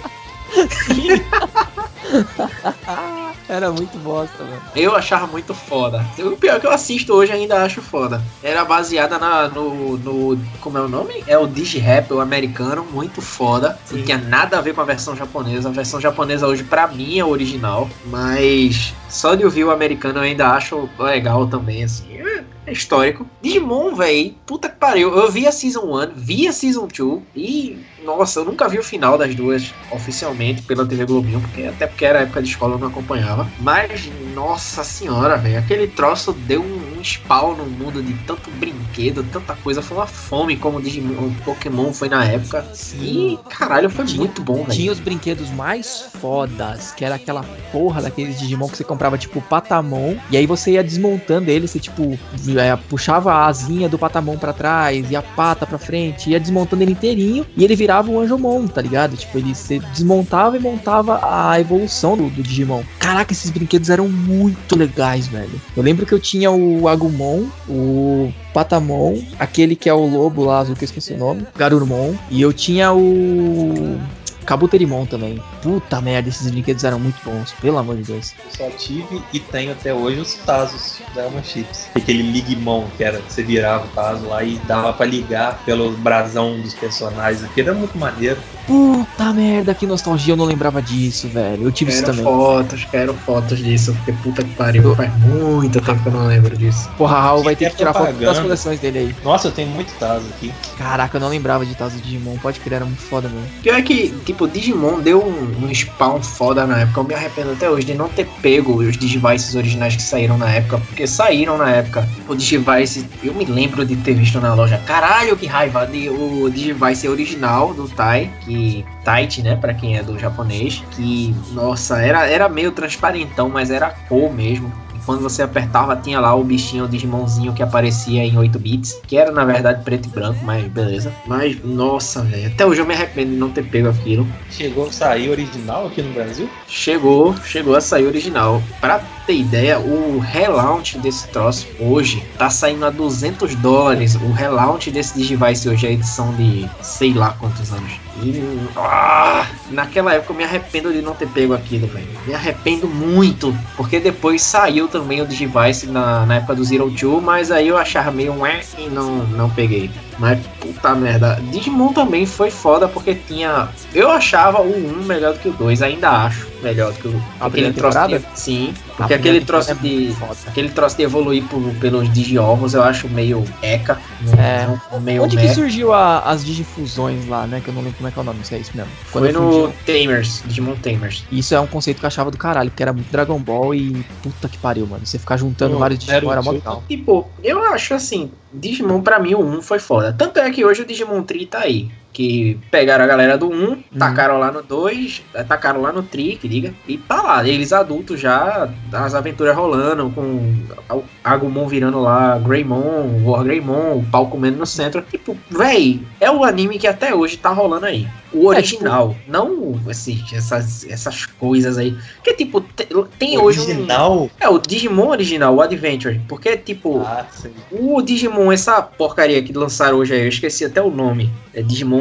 [3.50, 4.62] Era muito bosta, mano.
[4.74, 6.06] Eu achava muito foda.
[6.20, 8.22] O pior que eu assisto hoje ainda acho foda.
[8.42, 10.40] Era baseada na, no, no.
[10.62, 11.22] Como é o nome?
[11.28, 13.78] É o Digi-Rap, o americano, muito foda.
[13.84, 13.98] Sim.
[13.98, 15.68] Não tinha nada a ver com a versão japonesa.
[15.68, 17.90] A versão japonesa hoje, pra mim, é original.
[18.06, 22.22] Mas só de ouvir o americano eu ainda acho legal também, assim.
[22.66, 23.26] É, histórico.
[23.42, 25.16] Digimon, velho, puta que pariu.
[25.16, 28.84] Eu vi a Season 1, vi a Season 2 e, nossa, eu nunca vi o
[28.84, 32.80] final das duas oficialmente pela TV Globinho, porque até porque era época de escola eu
[32.80, 33.50] não acompanhava.
[33.60, 39.24] Mas, nossa senhora, velho, aquele troço deu um, um spawn no mundo de tanto brinquedo,
[39.24, 39.82] tanta coisa.
[39.82, 42.64] Foi uma fome como o Digimon, o Pokémon foi na época.
[43.00, 44.70] E, caralho, foi Tinha- muito bom, velho.
[44.70, 49.42] Tinha os brinquedos mais fodas, que era aquela porra daqueles Digimon que você comprava, tipo,
[49.42, 52.18] Patamon, e aí você ia desmontando ele, você, tipo,
[52.58, 56.84] é, puxava a asinha do Patamon pra trás e a pata pra frente, ia desmontando
[56.84, 59.18] ele inteirinho, e ele virava o Anjomon, tá ligado?
[59.18, 62.84] Tipo, ele você desmontava e montava a evolução do, do Digimon.
[63.00, 65.60] Caraca, esses brinquedos eram muito legais, velho.
[65.76, 70.60] Eu lembro que eu tinha o Agumon, o Patamon, aquele que é o lobo lá,
[70.60, 74.00] azul que eu esqueci o nome, Garurumon, e eu tinha o
[74.46, 75.42] Kabuterimon também.
[75.62, 78.34] Puta merda, esses brinquedos eram muito bons, pelo amor de Deus.
[78.46, 81.88] Eu só tive e tenho até hoje os Tazos da Elma Chips.
[81.96, 85.92] Aquele Ligmon que era que você virava o Tazo lá e dava pra ligar pelo
[85.92, 87.44] brasão dos personagens.
[87.44, 88.38] Aquilo era muito maneiro.
[88.68, 91.64] Puta merda, que nostalgia, eu não lembrava disso, velho.
[91.64, 92.24] Eu tive isso Quero também.
[92.24, 96.56] fotos, quero fotos disso, porque puta que pariu, faz muito tempo que eu não lembro
[96.56, 96.90] disso.
[96.98, 98.42] Porra, Raul vai ter que tirar foto das propaganda.
[98.44, 99.16] coleções dele aí.
[99.24, 100.54] Nossa, eu tenho muito Tazo aqui.
[100.78, 103.48] Caraca, eu não lembrava de Tazo Digimon, pode crer, era muito foda mesmo.
[103.62, 107.00] Pior é que, tipo, Digimon deu um, um spawn foda na época.
[107.00, 110.50] Eu me arrependo até hoje de não ter pego os Digivices originais que saíram na
[110.50, 112.08] época, porque saíram na época.
[112.28, 114.82] O Digivice, eu me lembro de ter visto na loja.
[114.86, 115.86] Caralho, que raiva!
[115.86, 118.86] De, o Digivice original do Tai, que.
[119.04, 119.56] Taichi, né?
[119.56, 120.84] Pra quem é do japonês.
[120.92, 124.72] Que, nossa, era, era meio transparentão, mas era cor mesmo.
[125.06, 129.18] Quando você apertava, tinha lá o bichinho, o Digimonzinho que aparecia em 8 bits, que
[129.18, 131.12] era na verdade preto e branco, mas beleza.
[131.26, 134.28] Mas, nossa, velho, até hoje eu me arrependo de não ter pego aquilo.
[134.50, 136.50] Chegou a sair original aqui no Brasil?
[136.68, 138.62] Chegou, chegou a sair original.
[138.80, 144.16] Pra ter ideia, o relaunch desse troço hoje tá saindo a 200 dólares.
[144.16, 147.92] O relaunch desse Digivice hoje é a edição de sei lá quantos anos.
[148.22, 152.08] E ah, naquela época eu me arrependo de não ter pego aquilo, velho.
[152.26, 157.22] Me arrependo muito, porque depois saiu também o Digivice na, na época do Zero Two,
[157.22, 159.90] mas aí eu achava meio ué e não, não peguei.
[160.22, 163.70] Mas puta merda, Digimon também foi foda porque tinha.
[163.92, 164.70] Eu achava o
[165.00, 167.24] 1 melhor do que o 2, ainda acho melhor do que o.
[167.40, 168.22] A aquele troço de?
[168.36, 170.16] Sim, porque aquele troço é de.
[170.46, 174.00] Aquele troço de evoluir por- pelos Digiovos eu acho meio eca.
[174.38, 174.68] É.
[174.92, 175.54] não- meio Onde que meh.
[175.56, 177.60] surgiu a- as digifusões lá, né?
[177.60, 178.92] Que eu não lembro como é que é o nome, se é isso mesmo.
[179.12, 179.74] Quando Foi no.
[179.88, 181.26] Tamers, Digimon Tamers.
[181.32, 184.06] Isso é um conceito que eu achava do caralho, porque era muito Dragon Ball e
[184.22, 185.04] puta que pariu, mano.
[185.04, 186.52] Você ficar juntando vários Digimon era mó Naruto.
[186.70, 186.84] legal.
[186.88, 190.11] E pô, eu acho assim, Digimon pra mim o 1 foi foda.
[190.18, 191.90] Tanto é que hoje o Digimon Tri tá aí.
[192.14, 196.36] Que pegaram a galera do 1, tacaram lá no 2, eh, tacaram lá no Tri,
[196.36, 200.54] que diga, e tá lá, eles adultos já, as aventuras rolando, com
[200.92, 205.02] o Agumon virando lá, Greymon, War Greymon, o pau comendo no centro.
[205.10, 208.06] Tipo, véi, é o anime que até hoje tá rolando aí.
[208.34, 211.98] O original, não assim, essas, essas coisas aí.
[212.24, 212.88] Que tipo, te-
[213.20, 213.64] tem hoje um.
[213.64, 214.30] Original?
[214.40, 216.22] É, o Digimon original, o Adventure.
[216.30, 217.52] Porque, tipo, Ah, sim.
[217.70, 221.30] o Digimon, essa porcaria que lançaram hoje aí, eu esqueci até o nome.
[221.54, 222.01] É Digimon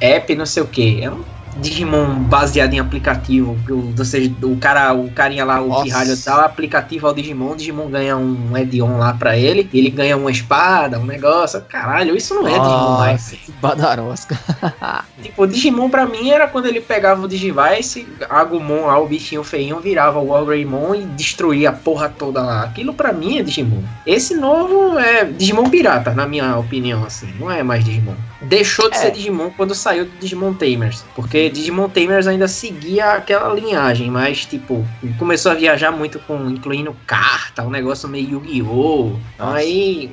[0.00, 1.02] App, não sei o que.
[1.02, 1.22] É um
[1.56, 3.56] Digimon baseado em aplicativo.
[3.96, 5.84] Ou seja, o cara, o carinha lá, o Nossa.
[5.84, 9.90] pirralho dá o aplicativo ao Digimon, o Digimon ganha um add-on lá pra ele, ele
[9.90, 11.60] ganha uma espada, um negócio.
[11.68, 13.12] Caralho, isso não é Digimon mais.
[13.12, 14.38] Nossa, que badarosca.
[15.22, 19.42] Tipo, o Digimon pra mim era quando ele pegava o Digivice, Agumon lá, o bichinho
[19.42, 22.64] feinho, virava o Wargreymon e destruía a porra toda lá.
[22.64, 23.82] Aquilo pra mim é Digimon.
[24.06, 27.32] Esse novo é Digimon pirata, na minha opinião, assim.
[27.38, 28.14] Não é mais Digimon.
[28.44, 29.00] Deixou de É.
[29.00, 31.04] ser Digimon quando saiu do Digimon Tamers.
[31.14, 34.86] Porque Digimon Tamers ainda seguia aquela linhagem, mas, tipo,
[35.18, 39.20] começou a viajar muito com, incluindo carta, um negócio meio Yu-Gi-Oh!
[39.38, 40.10] Aí,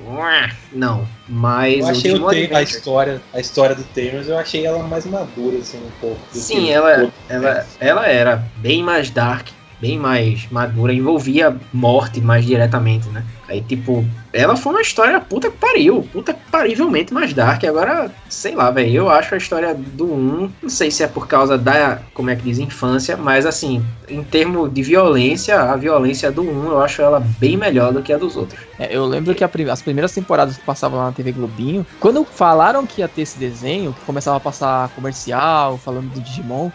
[0.71, 1.07] não.
[1.27, 4.87] Mas Eu achei o Digimon Tam- a história, a história do Tamers, eu achei ela
[4.87, 6.21] mais madura, assim, um pouco.
[6.29, 13.09] Sim, ela, ela, ela era bem mais dark, bem mais madura, envolvia morte mais diretamente,
[13.09, 13.25] né?
[13.51, 17.65] Aí, tipo, ela foi uma história puta que pariu, puta que parivelmente mais dark.
[17.65, 21.27] Agora, sei lá, velho, eu acho a história do 1, não sei se é por
[21.27, 26.31] causa da, como é que diz, infância, mas assim, em termos de violência, a violência
[26.31, 28.57] do 1 eu acho ela bem melhor do que a dos outros.
[28.81, 32.25] É, eu lembro que prim- as primeiras temporadas que passavam lá na TV Globinho, quando
[32.25, 36.71] falaram que ia ter esse desenho, que começava a passar comercial, falando do Digimon,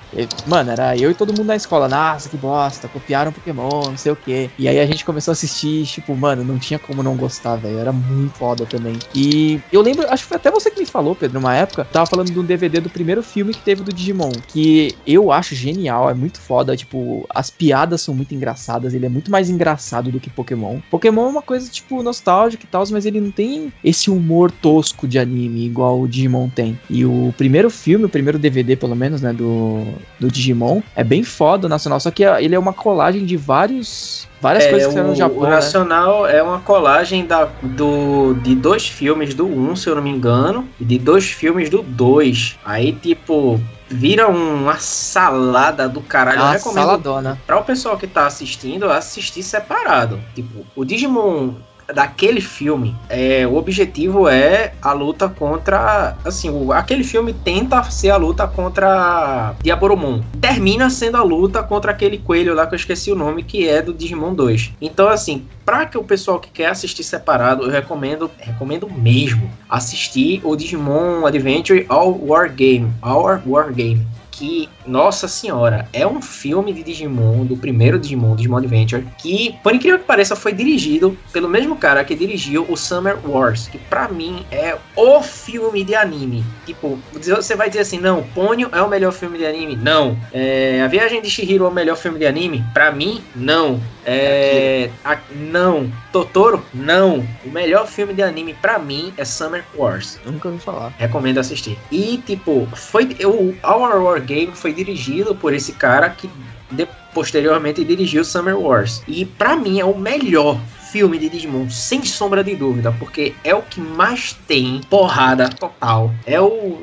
[0.47, 4.13] mano, era eu e todo mundo na escola, nossa, que bosta, copiaram Pokémon, não sei
[4.13, 4.53] o quê.
[4.57, 7.79] E aí a gente começou a assistir, tipo, mano, não tinha como não gostar, velho,
[7.79, 8.99] era muito foda também.
[9.13, 12.07] E eu lembro, acho que foi até você que me falou, Pedro, numa época, tava
[12.07, 16.09] falando de um DVD do primeiro filme que teve do Digimon, que eu acho genial,
[16.09, 20.21] é muito foda, tipo, as piadas são muito engraçadas, ele é muito mais engraçado do
[20.21, 20.81] que Pokémon.
[20.91, 25.07] Pokémon é uma coisa, tipo, nostálgica e tal, mas ele não tem esse humor tosco
[25.07, 26.79] de anime igual o Digimon tem.
[26.89, 29.83] E o primeiro filme, o primeiro DVD, pelo menos, né, do,
[30.19, 34.65] do Digimon, é bem foda, nacional, só que ele é uma colagem de vários Várias
[34.65, 35.51] É, coisas que saíram no Japão, o né?
[35.51, 40.11] Nacional é uma colagem da, do, de dois filmes do 1, se eu não me
[40.11, 42.59] engano, e de dois filmes do 2.
[42.65, 46.39] Aí, tipo, vira uma salada do caralho.
[46.39, 47.39] Eu Ah, recomendo saladona.
[47.47, 50.21] para o pessoal que tá assistindo, assistir separado.
[50.35, 51.55] Tipo, o Digimon
[51.95, 58.11] daquele filme, é, o objetivo é a luta contra, assim, o, aquele filme tenta ser
[58.11, 60.21] a luta contra Diaboromon.
[60.41, 63.81] Termina sendo a luta contra aquele coelho lá que eu esqueci o nome, que é
[63.81, 64.73] do Digimon 2.
[64.81, 70.41] Então, assim, para que o pessoal que quer assistir separado, eu recomendo, recomendo mesmo assistir
[70.45, 74.07] o Digimon Adventure All War Game, Our War Game
[74.37, 79.75] que, nossa senhora, é um filme de Digimon, do primeiro Digimon, Digimon Adventure, que, por
[79.75, 84.09] incrível que pareça, foi dirigido pelo mesmo cara que dirigiu o Summer Wars, que pra
[84.09, 86.45] mim é o filme de anime.
[86.67, 89.77] Tipo, você vai dizer assim, não, Ponyo é o melhor filme de anime?
[89.77, 90.17] Não.
[90.33, 92.63] É, a Viagem de Shihiro é o melhor filme de anime?
[92.75, 93.81] Pra mim, não.
[94.05, 95.91] É, a- não.
[96.21, 96.65] Totoro?
[96.73, 97.27] Não.
[97.45, 100.19] O melhor filme de anime pra mim é Summer Wars.
[100.25, 100.95] Nunca ouvi falar.
[100.97, 101.79] Recomendo assistir.
[101.93, 106.31] E, tipo, foi o Our War Game foi dirigido por esse cara que
[106.71, 109.03] de- posteriormente dirigiu Summer Wars.
[109.07, 110.59] E pra mim é o melhor
[110.91, 116.11] filme de Digimon, sem sombra de dúvida, porque é o que mais tem porrada total.
[116.25, 116.83] É o.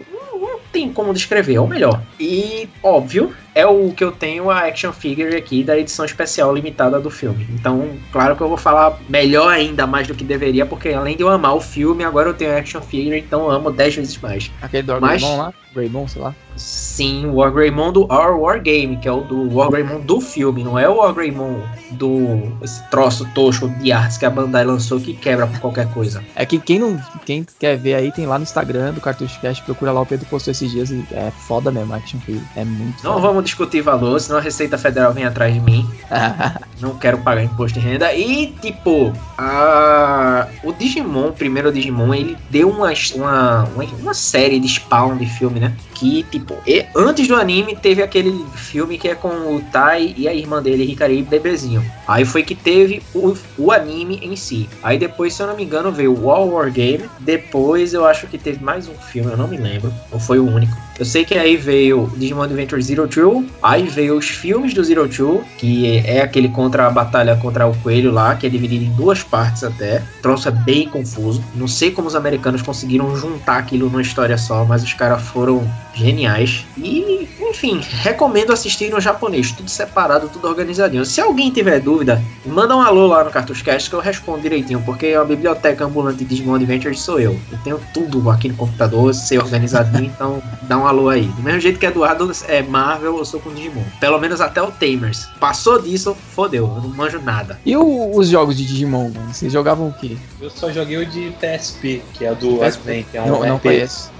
[0.71, 2.01] Tem como descrever, é o melhor.
[2.19, 6.99] E, óbvio, é o que eu tenho a action figure aqui da edição especial limitada
[6.99, 7.47] do filme.
[7.53, 11.23] Então, claro que eu vou falar melhor ainda mais do que deveria, porque além de
[11.23, 14.17] eu amar o filme, agora eu tenho a action figure, então eu amo 10 vezes
[14.17, 14.51] mais.
[14.61, 15.53] Aquele do Mas- Greymon lá?
[15.73, 16.35] Greymon, sei lá.
[16.55, 20.77] Sim, o Wargreymon do Our War Game, que é o do Wargreymon do filme, não
[20.77, 25.47] é o Wargreymon do esse troço tosco de artes que a Bandai lançou que quebra
[25.47, 26.23] por qualquer coisa.
[26.35, 29.63] É que quem não quem quer ver aí, tem lá no Instagram do Cartucho Cast,
[29.63, 32.45] procura lá, o Pedro postou esses dias e é foda mesmo, Action Figure.
[32.55, 33.27] É muito Não foda.
[33.27, 35.89] vamos discutir valor, senão a Receita Federal vem atrás de mim.
[36.79, 38.13] Não quero pagar imposto de renda.
[38.13, 40.47] E, tipo, a...
[40.63, 45.25] o Digimon, o primeiro Digimon, ele deu uma, uma, uma, uma série de spawn de
[45.25, 45.73] filme, né?
[46.03, 50.27] Que, tipo, e- antes do anime teve aquele filme que é com o Tai e
[50.27, 51.81] a irmã dele, Hikari bebezinho.
[52.05, 54.67] Aí foi que teve o, o anime em si.
[54.83, 57.05] Aí depois, se eu não me engano, veio o All War Game.
[57.21, 59.93] Depois eu acho que teve mais um filme, eu não me lembro.
[60.11, 60.75] Ou foi o único.
[60.99, 65.07] Eu sei que aí veio Digimon Adventure Zero Two, aí veio os filmes do Zero
[65.07, 68.91] Two, que é aquele contra a batalha contra o coelho lá, que é dividido em
[68.91, 70.03] duas partes até.
[70.21, 71.43] Troço é bem confuso.
[71.55, 75.67] Não sei como os americanos conseguiram juntar aquilo numa história só, mas os caras foram
[75.93, 76.65] geniais.
[76.77, 81.05] E, enfim, recomendo assistir no japonês, tudo separado, tudo organizadinho.
[81.05, 85.07] Se alguém tiver dúvida, manda um alô lá no Cartuscast que eu respondo direitinho, porque
[85.07, 87.37] a biblioteca ambulante de Digimon Adventure sou eu.
[87.51, 91.23] Eu tenho tudo aqui no computador, sei organizadinho, então dá um alô aí.
[91.25, 93.83] Do mesmo jeito que Eduardo é Marvel, eu sou com Digimon.
[93.99, 95.27] Pelo menos até o Tamers.
[95.39, 97.59] Passou disso, fodeu, eu não manjo nada.
[97.65, 99.33] E o- os jogos de Digimon, mano?
[99.33, 100.17] Vocês jogavam o quê?
[100.41, 102.63] Eu só joguei o de TSP, que é do TSP?
[102.65, 103.61] Advent, que é um não, não.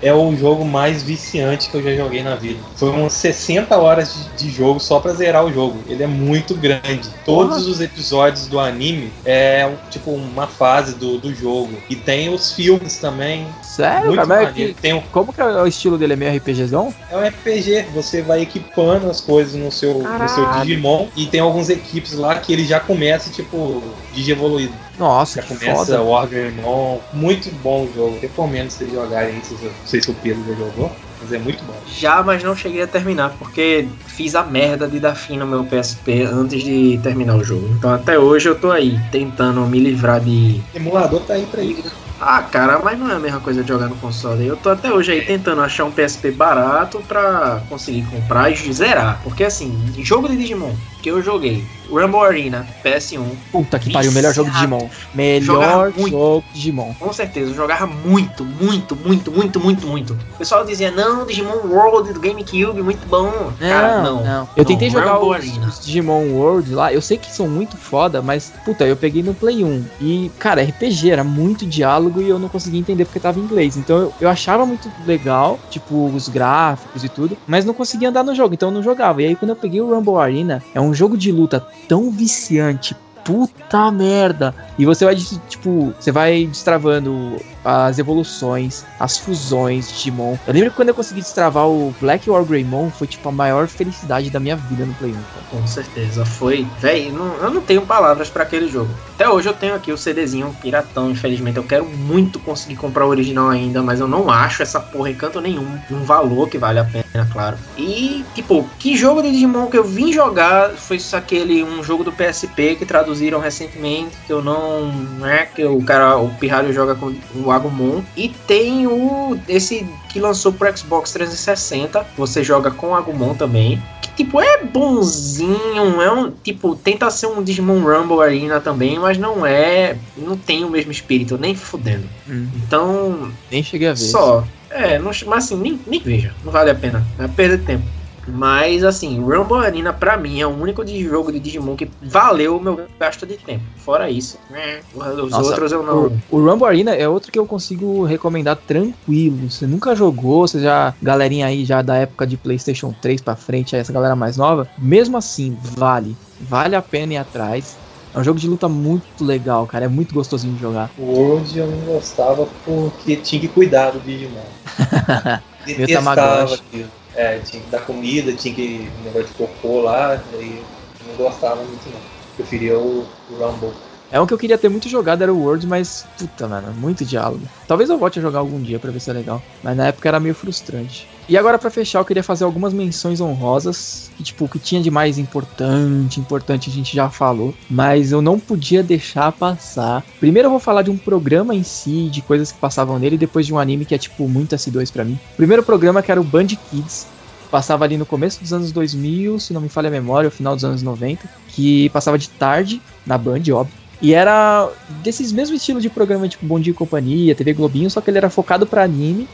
[0.01, 2.59] É o jogo mais viciante que eu já joguei na vida.
[2.76, 5.80] Foram 60 horas de, de jogo só pra zerar o jogo.
[5.88, 7.09] Ele é muito grande.
[7.26, 11.72] Todos os episódios do anime é tipo uma fase do, do jogo.
[11.89, 13.47] E tem os filmes também.
[13.61, 16.14] Sério, muito é que- Tem um, como que é o estilo dele?
[16.14, 16.93] É meio RPGzão?
[17.09, 20.43] é um RPG, você vai equipando as coisas no seu, no seu.
[20.61, 21.07] Digimon.
[21.16, 23.82] E tem alguns equipes lá que ele já começa, tipo,
[24.14, 24.74] Digievoluído.
[24.97, 26.01] Nossa, Já que começa foda.
[26.01, 26.99] o Wargreymon.
[27.14, 28.18] Muito bom o jogo.
[28.22, 29.34] Recomendo vocês jogarem.
[29.36, 30.91] Não sei se o Pedro já jogou,
[31.24, 31.74] mas é muito bom.
[31.88, 35.63] Já, mas não cheguei a terminar, porque fiz a merda de dar fim no meu
[35.63, 37.67] PSP antes de terminar o jogo.
[37.78, 40.61] Então até hoje eu tô aí, tentando me livrar de.
[40.74, 41.91] O emulador tá aí pra isso.
[42.19, 44.45] Ah, cara, mas não é a mesma coisa de jogar no console.
[44.45, 49.19] Eu tô até hoje aí tentando achar um PSP barato pra conseguir comprar e zerar.
[49.24, 50.74] Porque assim, jogo de Digimon
[51.04, 54.89] que eu joguei, Rumble Arena, PS1, Puta que pariu, melhor jogo de Digimon.
[55.14, 56.93] Melhor jogo de Digimon.
[56.97, 60.14] com certeza, eu jogava muito, muito, muito, muito, muito, muito.
[60.14, 63.51] O pessoal dizia, não, Digimon World do GameCube, muito bom.
[63.60, 64.47] Cara, não.
[64.56, 65.68] Eu tentei Não, jogar Rumble os, Arena.
[65.68, 69.34] os Digimon World lá, eu sei que são muito foda, mas, puta, eu peguei no
[69.34, 69.86] Play 1.
[69.99, 73.76] E, cara, RPG era muito diálogo e eu não conseguia entender porque tava em inglês.
[73.76, 78.24] Então eu, eu achava muito legal, tipo, os gráficos e tudo, mas não conseguia andar
[78.24, 79.22] no jogo, então eu não jogava.
[79.22, 82.96] E aí quando eu peguei o Rumble Arena, é um jogo de luta tão viciante.
[83.24, 84.54] Puta merda!
[84.78, 90.38] E você vai, tipo, você vai destravando as evoluções, as fusões de Digimon.
[90.45, 93.68] Eu lembro que quando eu consegui destravar o Black War Greymon, foi tipo a maior
[93.68, 95.14] felicidade da minha vida no Play 1.
[95.14, 95.45] Cara.
[95.51, 96.68] Com certeza, foi.
[96.80, 98.89] Véi, não, eu não tenho palavras para aquele jogo.
[99.16, 101.57] Até hoje eu tenho aqui o CDzinho piratão, infelizmente.
[101.57, 105.16] Eu quero muito conseguir comprar o original ainda, mas eu não acho essa porra em
[105.16, 105.78] canto nenhum.
[105.89, 107.57] Um valor que vale a pena, claro.
[107.78, 112.11] E, tipo, que jogo de Digimon que eu vim jogar foi aquele, um jogo do
[112.11, 114.91] PSP que traduziram recentemente, que eu não.
[115.20, 115.47] né?
[115.53, 118.01] Que o cara, o Pirralho joga com o Agumon.
[118.16, 119.38] E tem o.
[119.47, 122.06] esse que lançou pro Xbox 360.
[122.18, 123.82] Você joga com o Agumon também.
[124.01, 126.01] Que, tipo, é bonzinho.
[126.01, 126.32] É um.
[126.32, 129.97] Tipo, tenta ser um Digimon Rumble Arena também, mas não é.
[130.18, 132.08] Não tem o mesmo espírito, nem fudendo.
[132.30, 132.47] Hum.
[132.56, 133.32] Então.
[133.51, 133.99] Nem cheguei a ver.
[133.99, 134.43] Só.
[134.70, 136.34] É, não, mas assim, nem, nem veja.
[136.43, 137.06] Não vale a pena.
[137.20, 137.84] É perder tempo.
[138.28, 142.57] Mas assim, Rumble Arena pra mim é o único de jogo de Digimon que valeu
[142.57, 143.63] o meu gasto de tempo.
[143.78, 146.11] Fora isso, né, os Nossa, outros eu não.
[146.32, 149.49] O, o Rumble Arena é outro que eu consigo recomendar tranquilo.
[149.49, 150.93] Você nunca jogou, você já.
[151.01, 154.67] Galerinha aí já da época de PlayStation 3 pra frente, essa galera mais nova.
[154.78, 156.15] Mesmo assim, vale.
[156.39, 157.78] Vale a pena ir atrás.
[158.13, 159.86] É um jogo de luta muito legal, cara.
[159.86, 160.91] É muito gostosinho de jogar.
[160.97, 164.39] O World eu não gostava porque tinha que cuidar do Digimon.
[165.65, 166.89] Meu Detestava aquilo.
[167.16, 168.89] É, tinha que dar comida, tinha que.
[169.03, 170.66] negócio de cocô lá, eu
[171.07, 172.01] não gostava muito não.
[172.36, 173.74] Preferia o, o Rumble.
[174.14, 177.03] É um que eu queria ter muito jogado, era o World, mas puta, mano, muito
[177.03, 177.41] diálogo.
[177.68, 180.07] Talvez eu volte a jogar algum dia pra ver se é legal, mas na época
[180.07, 181.07] era meio frustrante.
[181.28, 184.84] E agora pra fechar, eu queria fazer algumas menções honrosas, que tipo, o que tinha
[184.84, 190.03] de mais importante, importante a gente já falou, mas eu não podia deixar passar.
[190.20, 193.47] Primeiro eu vou falar de um programa em si, de coisas que passavam nele, depois
[193.47, 195.20] de um anime que é tipo muito S2 pra mim.
[195.36, 197.07] Primeiro programa que era o Band Kids,
[197.49, 200.53] passava ali no começo dos anos 2000, se não me falha a memória, o final
[200.53, 203.83] dos anos 90, que passava de tarde na Band, óbvio.
[204.04, 204.70] E era
[205.01, 208.18] desses mesmos estilos de programa, tipo Bom Dia e Companhia, TV Globinho, só que ele
[208.18, 209.30] era focado pra anime.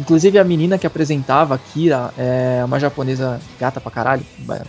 [0.00, 4.24] Inclusive a menina que apresentava aqui é uma japonesa gata pra caralho,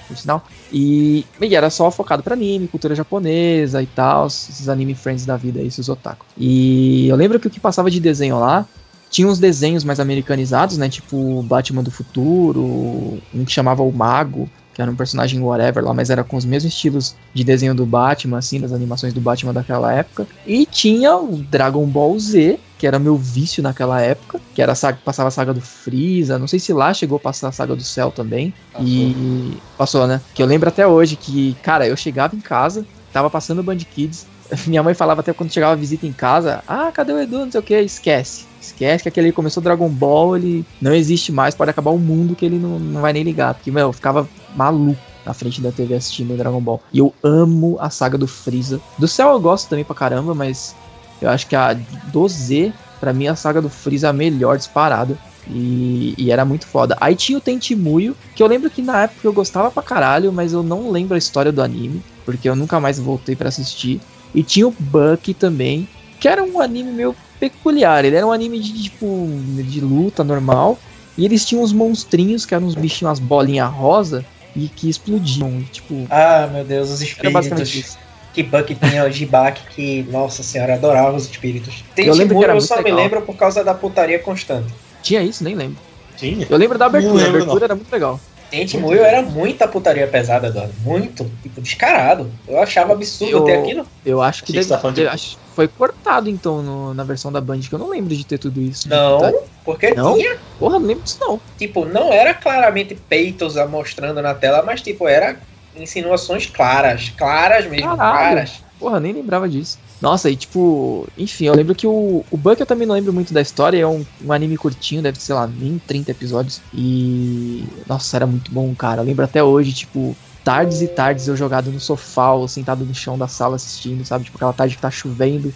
[0.07, 0.43] por sinal.
[0.71, 5.37] E, e era só focado pra anime, cultura japonesa e tal, esses anime friends da
[5.37, 6.25] vida, esses otaku.
[6.37, 8.67] E eu lembro que o que passava de desenho lá
[9.09, 10.89] tinha uns desenhos mais americanizados, né?
[10.89, 15.93] Tipo Batman do Futuro, um que chamava o Mago, que era um personagem whatever lá,
[15.93, 19.53] mas era com os mesmos estilos de desenho do Batman, assim, das animações do Batman
[19.53, 20.27] daquela época.
[20.45, 24.99] E tinha o Dragon Ball Z, que era meu vício naquela época, que era saga,
[25.03, 27.83] passava a saga do Freeza, não sei se lá chegou a passar a saga do
[27.83, 28.53] Cell também.
[28.73, 28.85] Passou.
[28.85, 30.19] E passou, né?
[30.33, 33.77] Que eu lembro até hoje que, cara, eu chegava em casa, tava passando o Band
[33.77, 34.27] Kids,
[34.67, 37.51] minha mãe falava até quando chegava a visita em casa, ah, cadê o Edu, não
[37.51, 38.45] sei o que, esquece.
[38.61, 42.45] Esquece que aquele começou Dragon Ball, ele não existe mais, pode acabar o mundo que
[42.45, 43.53] ele não, não vai nem ligar.
[43.53, 46.81] Porque, meu, eu ficava maluco na frente da TV assistindo Dragon Ball.
[46.93, 48.79] E eu amo a saga do Freeza.
[48.97, 50.75] Do Cell eu gosto também pra caramba, mas
[51.21, 54.57] eu acho que a do Z, pra mim, a saga do Freeza é a melhor
[54.57, 55.17] disparada.
[55.47, 56.97] E, e era muito foda.
[56.99, 60.53] Aí tinha o Tentimuyo, que eu lembro que na época eu gostava pra caralho, mas
[60.53, 64.01] eu não lembro a história do anime, porque eu nunca mais voltei pra assistir.
[64.35, 65.87] E tinha o Bucky também,
[66.19, 68.03] que era um anime meio peculiar.
[68.05, 69.27] Ele era um anime de tipo
[69.63, 70.77] de luta normal.
[71.17, 75.59] E eles tinham uns monstrinhos que eram uns bichinhos, umas bolinhas rosa e que explodiam.
[75.59, 77.97] E, tipo, Ah, meu Deus, os espíritos.
[78.33, 81.85] Que Buck tinha o Jibak, que, nossa senhora, adorava os espíritos.
[81.95, 82.99] Tem Eu lembro que era eu só me legal.
[82.99, 84.67] lembro por causa da putaria constante.
[85.01, 85.77] Tinha isso, nem lembro.
[86.17, 86.45] Tinha?
[86.49, 88.19] Eu lembro da abertura, Não lembro, a abertura era muito legal.
[88.49, 90.73] Tente Muyo era muita putaria pesada, Eduardo.
[90.81, 91.29] Muito.
[91.43, 92.31] Tipo, descarado.
[92.47, 93.87] Eu achava absurdo Eu- ter aquilo.
[94.05, 97.31] Eu acho que, que você tá falando de- acho foi cortado então no- na versão
[97.31, 98.89] da Band, que eu não lembro de ter tudo isso.
[98.89, 99.33] Não, Tá?
[99.63, 100.15] porque Não?
[100.17, 100.37] tinha.
[100.59, 101.39] Porra, não lembro disso não.
[101.57, 105.37] Tipo, não era claramente peitos mostrando na tela, mas tipo, era
[105.75, 107.09] insinuações claras.
[107.17, 108.17] Claras mesmo, Caralho.
[108.33, 108.64] claras.
[108.85, 109.79] Porra, nem lembrava disso.
[109.99, 113.33] Nossa, e tipo, enfim, eu lembro que o, o Buck eu também não lembro muito
[113.33, 116.61] da história, é um, um anime curtinho, deve ser, sei lá, nem 30 episódios.
[116.71, 117.65] E.
[117.87, 119.01] Nossa, era muito bom, cara.
[119.01, 122.93] Eu lembro até hoje, tipo, tardes e tardes eu jogado no sofá ou sentado no
[122.93, 124.25] chão da sala assistindo, sabe?
[124.25, 125.51] Tipo, aquela tarde que tá chovendo,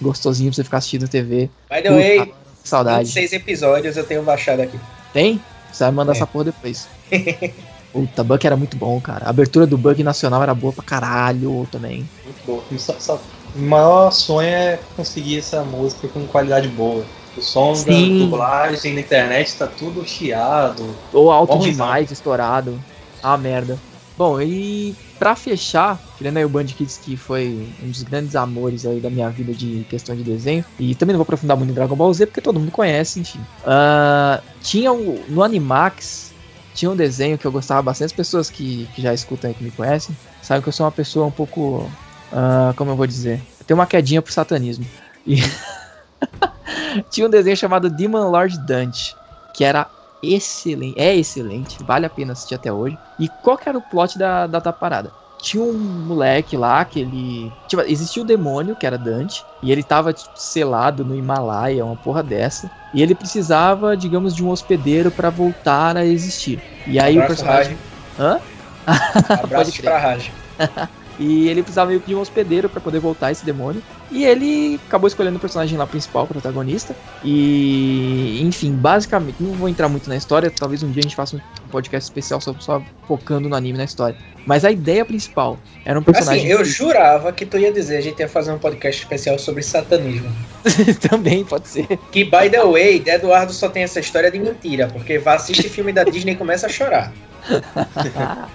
[0.00, 1.50] gostosinho pra você ficar assistindo TV.
[1.68, 3.04] By the way, Puta, que saudade.
[3.08, 4.80] 26 episódios eu tenho baixado aqui.
[5.12, 5.38] Tem?
[5.70, 6.16] Você vai mandar É.
[6.16, 6.88] essa porra depois.
[7.92, 9.26] Puta, Buck era muito bom, cara.
[9.26, 12.08] A abertura do Buck nacional era boa pra caralho também.
[12.24, 12.62] Muito boa.
[12.78, 13.20] Só- só-
[13.54, 17.04] O maior sonho é conseguir essa música com qualidade boa.
[17.36, 18.18] O som Sim.
[18.18, 20.84] da dublagem na internet tá tudo chiado.
[21.12, 22.80] Ou alto demais, estourado.
[23.20, 23.76] Ah, merda.
[24.16, 28.86] Bom, e pra fechar, tirando aí o Band Kids, que foi um dos grandes amores
[28.86, 31.74] aí da minha vida de questão de desenho, e também não vou aprofundar muito em
[31.74, 33.40] Dragon Ball Z, porque todo mundo conhece, enfim.
[33.66, 36.29] Ah, tinha um, no Animax,
[36.74, 39.64] tinha um desenho que eu gostava bastante, as pessoas que, que já escutam aí, que
[39.64, 41.90] me conhecem, sabem que eu sou uma pessoa um pouco,
[42.32, 44.86] ah, como eu vou dizer, eu tenho uma quedinha pro satanismo.
[45.26, 45.36] E
[47.10, 49.16] Tinha um desenho chamado Demon Lord Dante,
[49.54, 49.86] que era
[50.22, 52.98] excelente, é excelente, vale a pena assistir até hoje.
[53.18, 55.12] E qual que era o plot da, da, da parada?
[55.40, 55.72] Tinha um
[56.06, 57.52] moleque lá que ele.
[57.66, 61.96] Tipo, existia o demônio, que era Dante, e ele tava tipo, selado no Himalaia, uma
[61.96, 62.70] porra dessa.
[62.92, 66.60] E ele precisava, digamos, de um hospedeiro para voltar a existir.
[66.86, 67.78] E aí Abraço o personagem.
[68.18, 68.18] Raj.
[68.18, 68.40] Hã?
[69.44, 70.32] Abraço pra Raj.
[71.20, 73.82] E ele precisava meio que de um hospedeiro para poder voltar esse demônio.
[74.10, 76.96] E ele acabou escolhendo o personagem lá principal, o protagonista.
[77.22, 80.50] E, enfim, basicamente, não vou entrar muito na história.
[80.50, 83.84] Talvez um dia a gente faça um podcast especial só, só focando no anime na
[83.84, 84.16] história.
[84.46, 86.40] Mas a ideia principal era um personagem.
[86.40, 86.64] Assim, eu que...
[86.64, 90.34] jurava que tu ia dizer, a gente ia fazer um podcast especial sobre satanismo.
[91.06, 91.86] Também pode ser.
[92.10, 95.92] Que, by the way, Eduardo só tem essa história de mentira, porque vai assistir filme
[95.92, 97.12] da Disney e começa a chorar.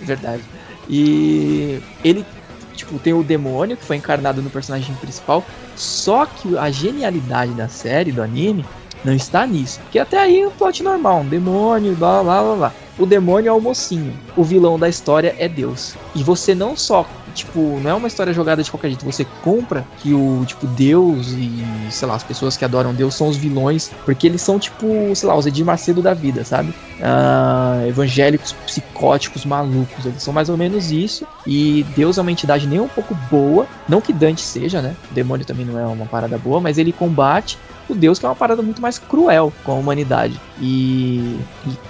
[0.00, 0.42] Verdade.
[0.90, 2.26] E ele,
[2.74, 5.44] tipo, tem o demônio que foi encarnado no personagem principal.
[5.76, 8.64] Só que a genialidade da série, do anime,
[9.04, 9.78] não está nisso.
[9.80, 12.72] Porque até aí é um plot normal, um demônio, blá blá blá blá.
[12.98, 14.12] O demônio é o mocinho.
[14.36, 15.94] O vilão da história é Deus.
[16.14, 19.04] E você não só tipo, não é uma história jogada de qualquer jeito.
[19.04, 23.28] Você compra que o, tipo, Deus e, sei lá, as pessoas que adoram Deus são
[23.28, 26.70] os vilões, porque eles são, tipo, sei lá, os Edir Macedo da vida, sabe?
[26.70, 30.04] Uh, evangélicos, psicóticos, malucos.
[30.04, 31.26] Eles são mais ou menos isso.
[31.46, 33.66] E Deus é uma entidade nem um pouco boa.
[33.88, 34.94] Não que Dante seja, né?
[35.10, 37.58] O demônio também não é uma parada boa, mas ele combate
[37.88, 40.40] o Deus, que é uma parada muito mais cruel com a humanidade.
[40.60, 41.38] E,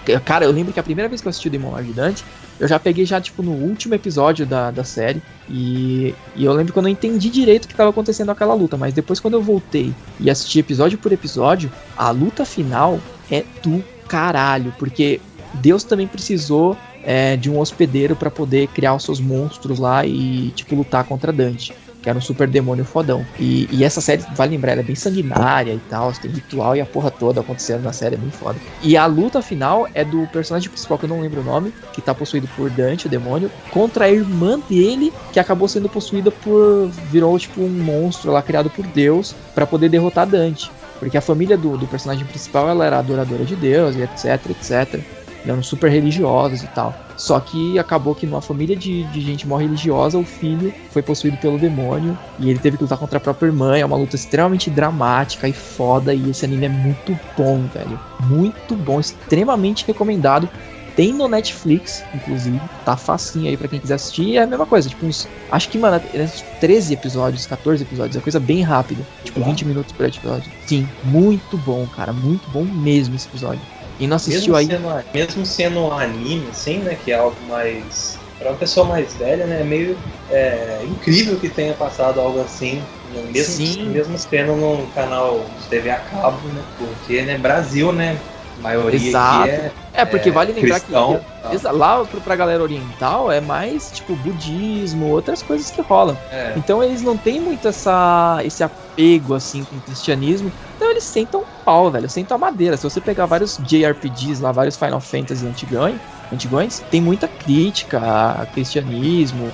[0.07, 2.25] e cara, eu lembro que a primeira vez que eu assisti o Demon Lord Dante,
[2.61, 5.23] eu já peguei já, tipo, no último episódio da, da série.
[5.49, 8.77] E, e eu lembro que eu não entendi direito o que estava acontecendo naquela luta.
[8.77, 13.01] Mas depois, quando eu voltei e assisti episódio por episódio, a luta final
[13.31, 14.75] é do caralho.
[14.79, 15.23] Porque
[15.55, 20.51] Deus também precisou é, de um hospedeiro para poder criar os seus monstros lá e,
[20.51, 23.25] tipo, lutar contra Dante que era um super demônio fodão.
[23.39, 26.81] E, e essa série, vale lembrar, ela é bem sanguinária e tal, tem ritual e
[26.81, 28.59] a porra toda acontecendo na série, é bem foda.
[28.83, 32.01] E a luta final é do personagem principal, que eu não lembro o nome, que
[32.01, 36.89] tá possuído por Dante, o demônio, contra a irmã dele, que acabou sendo possuída por.
[37.11, 40.71] virou tipo um monstro lá criado por Deus para poder derrotar Dante.
[40.99, 45.20] Porque a família do, do personagem principal ela era adoradora de Deus e etc, etc
[45.45, 46.95] eram super religiosos e tal.
[47.17, 51.37] Só que acabou que numa família de, de gente mó religiosa, o filho foi possuído
[51.37, 53.77] pelo demônio e ele teve que lutar contra a própria irmã.
[53.77, 56.15] É uma luta extremamente dramática e foda.
[56.15, 58.01] E esse anime é muito bom, velho.
[58.21, 60.49] Muito bom, extremamente recomendado.
[60.97, 62.61] Tem no Netflix, inclusive.
[62.85, 64.23] Tá facinho aí para quem quiser assistir.
[64.23, 65.29] E é a mesma coisa, tipo, uns.
[65.51, 66.27] Acho que, mano, é
[66.59, 68.17] 13 episódios, 14 episódios.
[68.17, 69.03] É coisa bem rápida.
[69.25, 70.51] Tipo, 20 minutos por episódio.
[70.67, 72.13] Sim, muito bom, cara.
[72.13, 73.61] Muito bom mesmo esse episódio.
[74.01, 74.67] E não assistiu mesmo aí.
[74.67, 76.97] Sendo, mesmo sendo um anime, assim, né?
[77.05, 78.19] Que é algo mais.
[78.39, 79.61] Pra uma pessoa mais velha, né?
[79.61, 79.99] É meio
[80.31, 82.83] é, incrível que tenha passado algo assim.
[83.13, 83.91] Né, mesmo, Sim.
[83.91, 86.65] mesmo sendo num canal de TV a cabo, né?
[86.79, 88.19] Porque, né, Brasil, né?
[88.61, 89.49] Maioria Exato.
[89.49, 89.73] é.
[89.93, 91.73] É, porque é, vale lembrar cristão, que tá.
[91.73, 96.17] lá pra galera oriental é mais tipo budismo, outras coisas que rolam.
[96.31, 96.55] É.
[96.57, 100.51] Então eles não têm muito essa, esse apego assim com o cristianismo.
[100.77, 102.77] Então eles sentam pau, velho, sentam a madeira.
[102.77, 105.97] Se você pegar vários JRPGs lá, vários Final Fantasy antigões,
[106.33, 109.51] antigões tem muita crítica a cristianismo,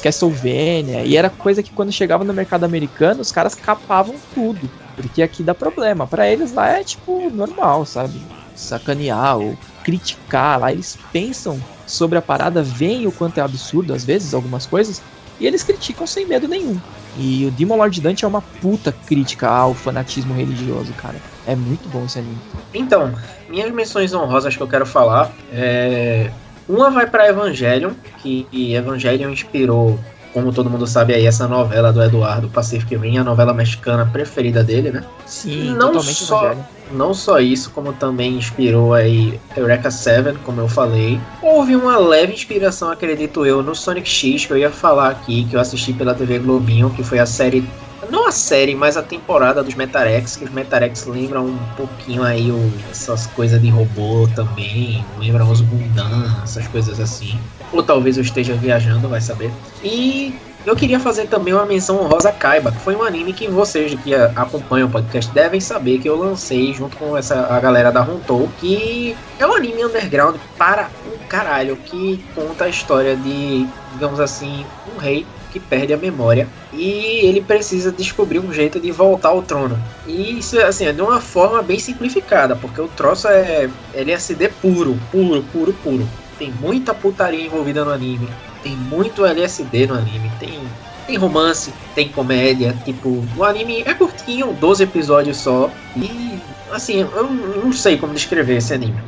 [0.00, 5.22] Castlevania, e era coisa que quando chegava no mercado americano, os caras capavam tudo, porque
[5.22, 6.06] aqui dá problema.
[6.06, 8.20] Para eles lá é tipo normal, sabe?
[8.56, 14.04] Sacanear ou criticar lá, eles pensam sobre a parada, veem o quanto é absurdo às
[14.04, 15.00] vezes algumas coisas,
[15.38, 16.80] e eles criticam sem medo nenhum.
[17.18, 21.16] E o Demon Lord Dante é uma puta crítica ao fanatismo religioso, cara.
[21.46, 22.38] É muito bom esse anime.
[22.74, 23.14] Então,
[23.48, 26.30] minhas menções honrosas que eu quero falar é.
[26.68, 30.00] Uma vai para Evangelion, que Evangelion inspirou,
[30.36, 34.62] como todo mundo sabe aí, essa novela do Eduardo Pacific Rim, a novela mexicana preferida
[34.62, 35.02] dele, né?
[35.24, 36.54] Sim, não totalmente só.
[36.92, 41.18] Não só isso, como também inspirou aí Eureka 7, como eu falei.
[41.40, 45.56] Houve uma leve inspiração, acredito eu, no Sonic X, que eu ia falar aqui, que
[45.56, 47.66] eu assisti pela TV Globinho, que foi a série
[48.10, 52.50] não a série, mas a temporada dos Metarex, que os Metarex lembram um pouquinho aí
[52.50, 57.38] o, essas coisas de robô também, lembram os Gundam, essas coisas assim.
[57.72, 59.50] Ou talvez eu esteja viajando, vai saber.
[59.82, 60.34] E
[60.66, 63.94] eu queria fazer também uma menção honrosa a Kaiba, que foi um anime que vocês
[64.02, 68.00] que acompanham o podcast devem saber que eu lancei junto com essa a galera da
[68.00, 74.18] Runtou, que é um anime underground para um caralho, que conta a história de, digamos
[74.18, 75.24] assim, um rei
[75.56, 79.78] que perde a memória e ele precisa descobrir um jeito de voltar ao trono.
[80.06, 84.98] E isso assim, é de uma forma bem simplificada, porque o troço é LSD puro,
[85.10, 86.06] puro, puro, puro.
[86.38, 88.28] Tem muita putaria envolvida no anime,
[88.62, 90.60] tem muito LSD no anime, tem
[91.06, 95.70] Tem romance, tem comédia, tipo, o anime é curtinho, 12 episódios só.
[95.96, 96.38] E
[96.70, 97.30] assim, eu
[97.64, 99.00] não sei como descrever esse anime.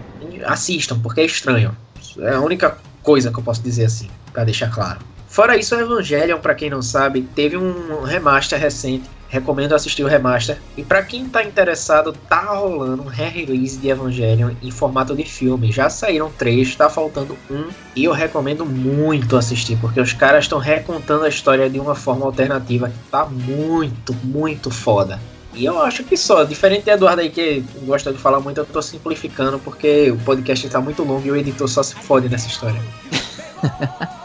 [0.47, 1.77] Assistam, porque é estranho.
[2.21, 5.01] É a única coisa que eu posso dizer assim, para deixar claro.
[5.39, 9.09] Fora isso, o Evangelion, para quem não sabe, teve um remaster recente.
[9.29, 10.59] Recomendo assistir o remaster.
[10.77, 15.71] E para quem tá interessado, tá rolando um re-release de Evangelion em formato de filme.
[15.71, 17.69] Já saíram três, tá faltando um.
[17.95, 22.27] E eu recomendo muito assistir, porque os caras estão recontando a história de uma forma
[22.27, 25.21] alternativa que tá muito, muito foda.
[25.55, 28.67] E eu acho que só, diferente de Eduardo aí que gosta de falar muito, eu
[28.67, 32.49] tô simplificando porque o podcast tá muito longo e o editor só se fode nessa
[32.49, 32.83] história.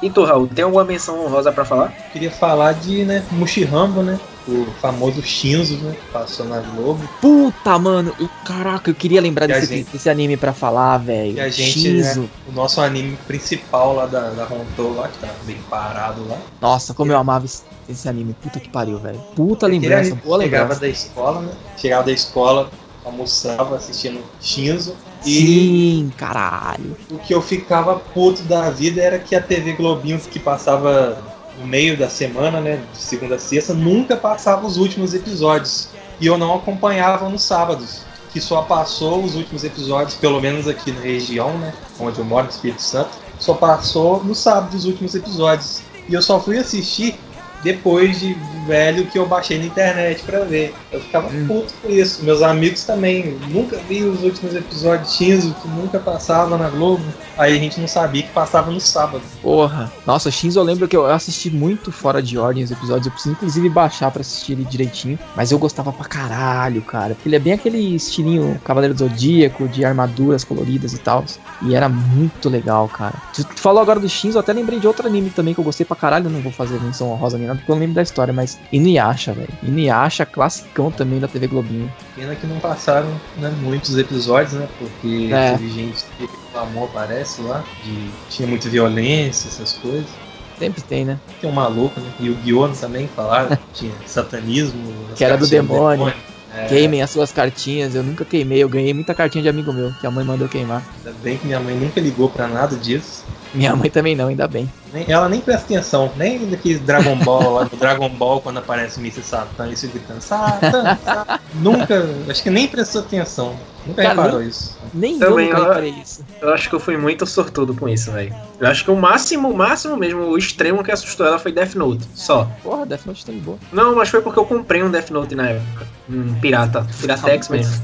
[0.02, 1.94] e tu, Raul, tem alguma menção honrosa para falar?
[2.12, 4.20] Queria falar de, né, Mushirambo, né?
[4.46, 5.96] O famoso Shinzo, né?
[6.12, 7.08] Passou na Globo.
[7.22, 8.14] Puta, mano.
[8.20, 11.38] E, caraca, eu queria lembrar desse, gente, desse, anime pra falar, velho.
[11.38, 12.22] E a gente, Shinzo.
[12.22, 16.38] Né, o nosso anime principal lá da, da Hontou lá, que tá bem parado lá.
[16.60, 18.36] Nossa, como eu amava esse, esse anime.
[18.42, 19.20] Puta que pariu, velho.
[19.34, 20.64] Puta lembrança, boa lembrança.
[20.64, 21.52] Chegava da escola, né?
[21.78, 22.70] Chegava da escola,
[23.06, 24.94] almoçava assistindo Shinzo.
[25.24, 26.98] Sim, caralho.
[27.10, 31.24] O que eu ficava puto da vida era que a TV Globinho que passava
[31.60, 35.90] no meio da semana, né, de segunda a sexta, nunca passava os últimos episódios.
[36.20, 38.02] E eu não acompanhava nos sábados,
[38.32, 42.46] que só passou os últimos episódios, pelo menos aqui na região, né, onde eu moro,
[42.46, 45.82] no Espírito Santo, só passou no sábado os últimos episódios.
[46.08, 47.16] E eu só fui assistir
[47.64, 48.36] depois de
[48.66, 50.74] velho que eu baixei na internet para ver.
[50.92, 51.48] Eu ficava hum.
[51.48, 52.24] puto com isso.
[52.24, 57.04] Meus amigos também nunca vi os últimos episódios de Shinzo, que nunca passava na Globo.
[57.38, 59.24] Aí a gente não sabia que passava no sábado.
[59.42, 59.92] Porra.
[60.06, 63.08] Nossa, Shinzo eu lembro que eu assisti muito fora de ordem os episódios.
[63.08, 65.18] Eu preciso inclusive baixar para assistir ele direitinho.
[65.36, 67.16] Mas eu gostava pra caralho, cara.
[67.16, 71.26] Porque ele é bem aquele estilinho Cavaleiro do Zodíaco, de armaduras coloridas e tal.
[71.62, 73.16] E era muito legal, cara.
[73.34, 75.86] Tu falou agora do Shinzo, eu até lembrei de outro anime também que eu gostei
[75.86, 76.28] pra caralho.
[76.28, 79.34] Eu não vou fazer menção honrosa nem nada, porque eu lembro da história, mas Inuyasha,
[79.34, 79.50] velho.
[79.62, 81.92] Inuyasha, classicão também da TV Globinho.
[82.16, 84.68] Pena que não passaram né, muitos episódios, né?
[84.78, 85.52] Porque é.
[85.52, 90.10] teve gente que reclamou, parece lá, de tinha muita violência, essas coisas.
[90.58, 91.20] Sempre tem, né?
[91.42, 92.10] Tem um maluco, né?
[92.20, 94.82] E o Guion também falaram que tinha satanismo.
[95.16, 96.06] Que era do demônio.
[96.06, 96.34] demônio.
[96.56, 96.68] É.
[96.68, 97.96] Queimem as suas cartinhas.
[97.96, 100.84] Eu nunca queimei, eu ganhei muita cartinha de amigo meu, que a mãe mandou queimar.
[100.98, 103.26] Ainda bem que minha mãe nunca ligou pra nada disso.
[103.54, 104.70] Minha mãe também não, ainda bem.
[105.08, 109.02] Ela nem presta atenção, nem daquele Dragon Ball lá do Dragon Ball quando aparece o
[109.02, 109.24] Mr.
[109.24, 111.40] Satan e se gritando Satan, Satan.
[111.56, 113.56] Nunca, acho que nem prestou atenção.
[113.86, 114.78] Nunca Cara, reparou nem, isso.
[114.94, 116.24] Nem Também, eu nunca reparei isso.
[116.40, 118.36] Eu acho que eu fui muito sortudo com isso, velho.
[118.60, 121.74] Eu acho que o máximo, o máximo mesmo, o extremo que assustou ela foi Death
[121.76, 122.48] Note, só.
[122.62, 123.58] Porra, Death Note tá de boa.
[123.72, 125.88] Não, mas foi porque eu comprei um Death Note na época.
[126.10, 127.84] Um pirata, Piratex mesmo.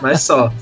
[0.00, 0.52] mas só.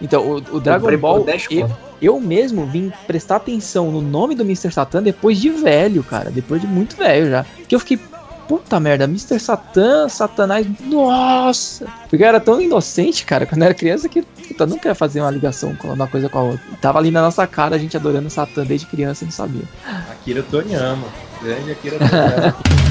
[0.00, 4.70] Então, o, o Dragon Ball, eu, eu mesmo vim prestar atenção no nome do Mr.
[4.70, 6.30] Satan depois de velho, cara.
[6.30, 7.46] Depois de muito velho já.
[7.66, 7.98] Que eu fiquei,
[8.46, 9.38] puta merda, Mr.
[9.38, 11.86] Satan, Satanás, nossa!
[12.08, 15.20] Porque eu era tão inocente, cara, quando eu era criança que puta, nunca ia fazer
[15.20, 16.60] uma ligação com uma coisa com a outra.
[16.72, 19.64] E tava ali na nossa cara, a gente adorando Satan desde criança e não sabia.
[20.10, 21.06] Akira Toriyama,
[21.42, 22.56] grande Akira Toriyama.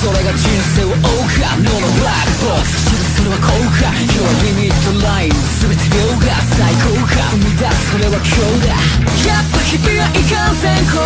[0.00, 5.30] それが人生を追うか脳のブラックボックス知るそれは効果今日はリミットライン
[5.60, 8.72] 全て秒が最高か生み出すそれは今日だ
[9.28, 11.04] やっぱ日々はいかんせんこ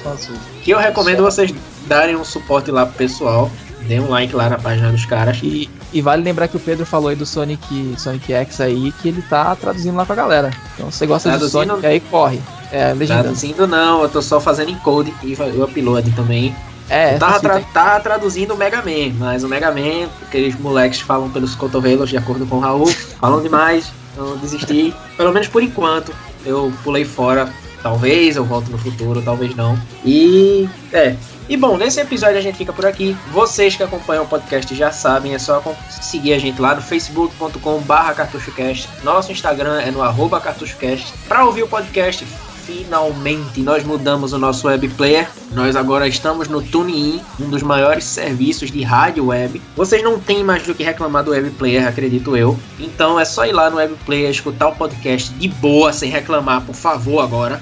[0.62, 1.24] Que eu recomendo Só...
[1.24, 1.54] vocês
[1.86, 3.50] darem um suporte lá pro pessoal.
[3.82, 5.38] Dê um like lá na página dos caras.
[5.42, 9.08] E, e vale lembrar que o Pedro falou aí do Sonic, Sonic X aí, que
[9.08, 10.50] ele tá traduzindo lá com a galera.
[10.74, 12.40] Então se você gosta traduzindo, de Sonic, aí corre.
[12.72, 13.24] É, legendando.
[13.24, 16.54] Traduzindo não, eu tô só fazendo encode e o upload também.
[16.88, 21.30] É, tava, tra tava traduzindo o Mega Man, mas o Mega Man, aqueles moleques falam
[21.30, 22.88] pelos cotovelos, de acordo com o Raul,
[23.20, 24.92] falam demais, então desisti.
[25.16, 26.12] Pelo menos por enquanto,
[26.44, 27.48] eu pulei fora.
[27.82, 29.78] Talvez eu volte no futuro, talvez não.
[30.04, 31.16] E é.
[31.48, 33.16] E bom, nesse episódio a gente fica por aqui.
[33.32, 35.60] Vocês que acompanham o podcast já sabem, é só
[35.90, 38.88] seguir a gente lá no facebook.com/barra cartuchocast.
[39.02, 40.00] Nosso Instagram é no
[40.40, 41.12] cartuchocast.
[41.26, 42.24] Para ouvir o podcast,
[42.70, 45.28] finalmente nós mudamos o nosso web player.
[45.52, 49.60] Nós agora estamos no TuneIn, um dos maiores serviços de rádio web.
[49.74, 52.56] Vocês não têm mais do que reclamar do web player, acredito eu.
[52.78, 56.62] Então é só ir lá no web player, escutar o podcast de boa, sem reclamar,
[56.62, 57.60] por favor, agora.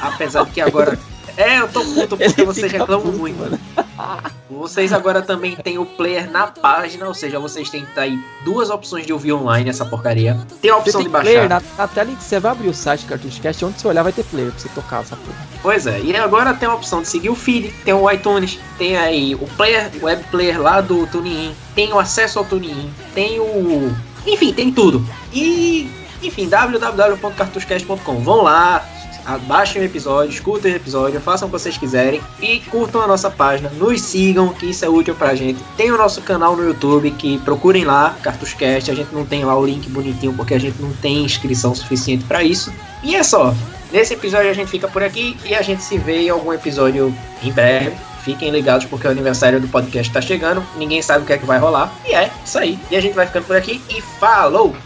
[0.00, 0.98] Apesar de que agora
[1.36, 3.38] é, eu tô puto porque vocês reclamam puto, muito.
[3.38, 3.58] Mano.
[4.50, 9.06] Vocês agora também têm o player na página, ou seja, vocês têm aí duas opções
[9.06, 10.38] de ouvir online essa porcaria.
[10.60, 11.30] Tem a opção de baixar.
[11.30, 14.02] Player, na, na tela que você vai abrir o site do Cartuchocast, onde você olhar
[14.02, 15.46] vai ter player pra você tocar essa porra.
[15.62, 18.96] Pois é, e agora tem a opção de seguir o feed, tem o iTunes, tem
[18.96, 23.38] aí o player, o web player lá do TuneIn, tem o acesso ao TuneIn, tem
[23.38, 23.94] o.
[24.26, 25.04] Enfim, tem tudo.
[25.32, 25.90] E
[26.22, 28.20] enfim, www.cartuchocast.com.
[28.20, 28.84] Vão lá,
[29.36, 33.30] baixem o episódio, escutem o episódio, façam o que vocês quiserem e curtam a nossa
[33.30, 35.62] página, nos sigam, que isso é útil pra gente.
[35.76, 39.58] Tem o nosso canal no YouTube, que procurem lá, Cartuscast, a gente não tem lá
[39.58, 42.72] o link bonitinho porque a gente não tem inscrição suficiente para isso.
[43.02, 43.54] E é só.
[43.92, 47.14] Nesse episódio a gente fica por aqui e a gente se vê em algum episódio
[47.42, 47.96] em breve.
[48.22, 51.46] Fiquem ligados porque o aniversário do podcast tá chegando, ninguém sabe o que é que
[51.46, 51.92] vai rolar.
[52.04, 52.78] E é isso aí.
[52.90, 54.76] E a gente vai ficando por aqui e falou!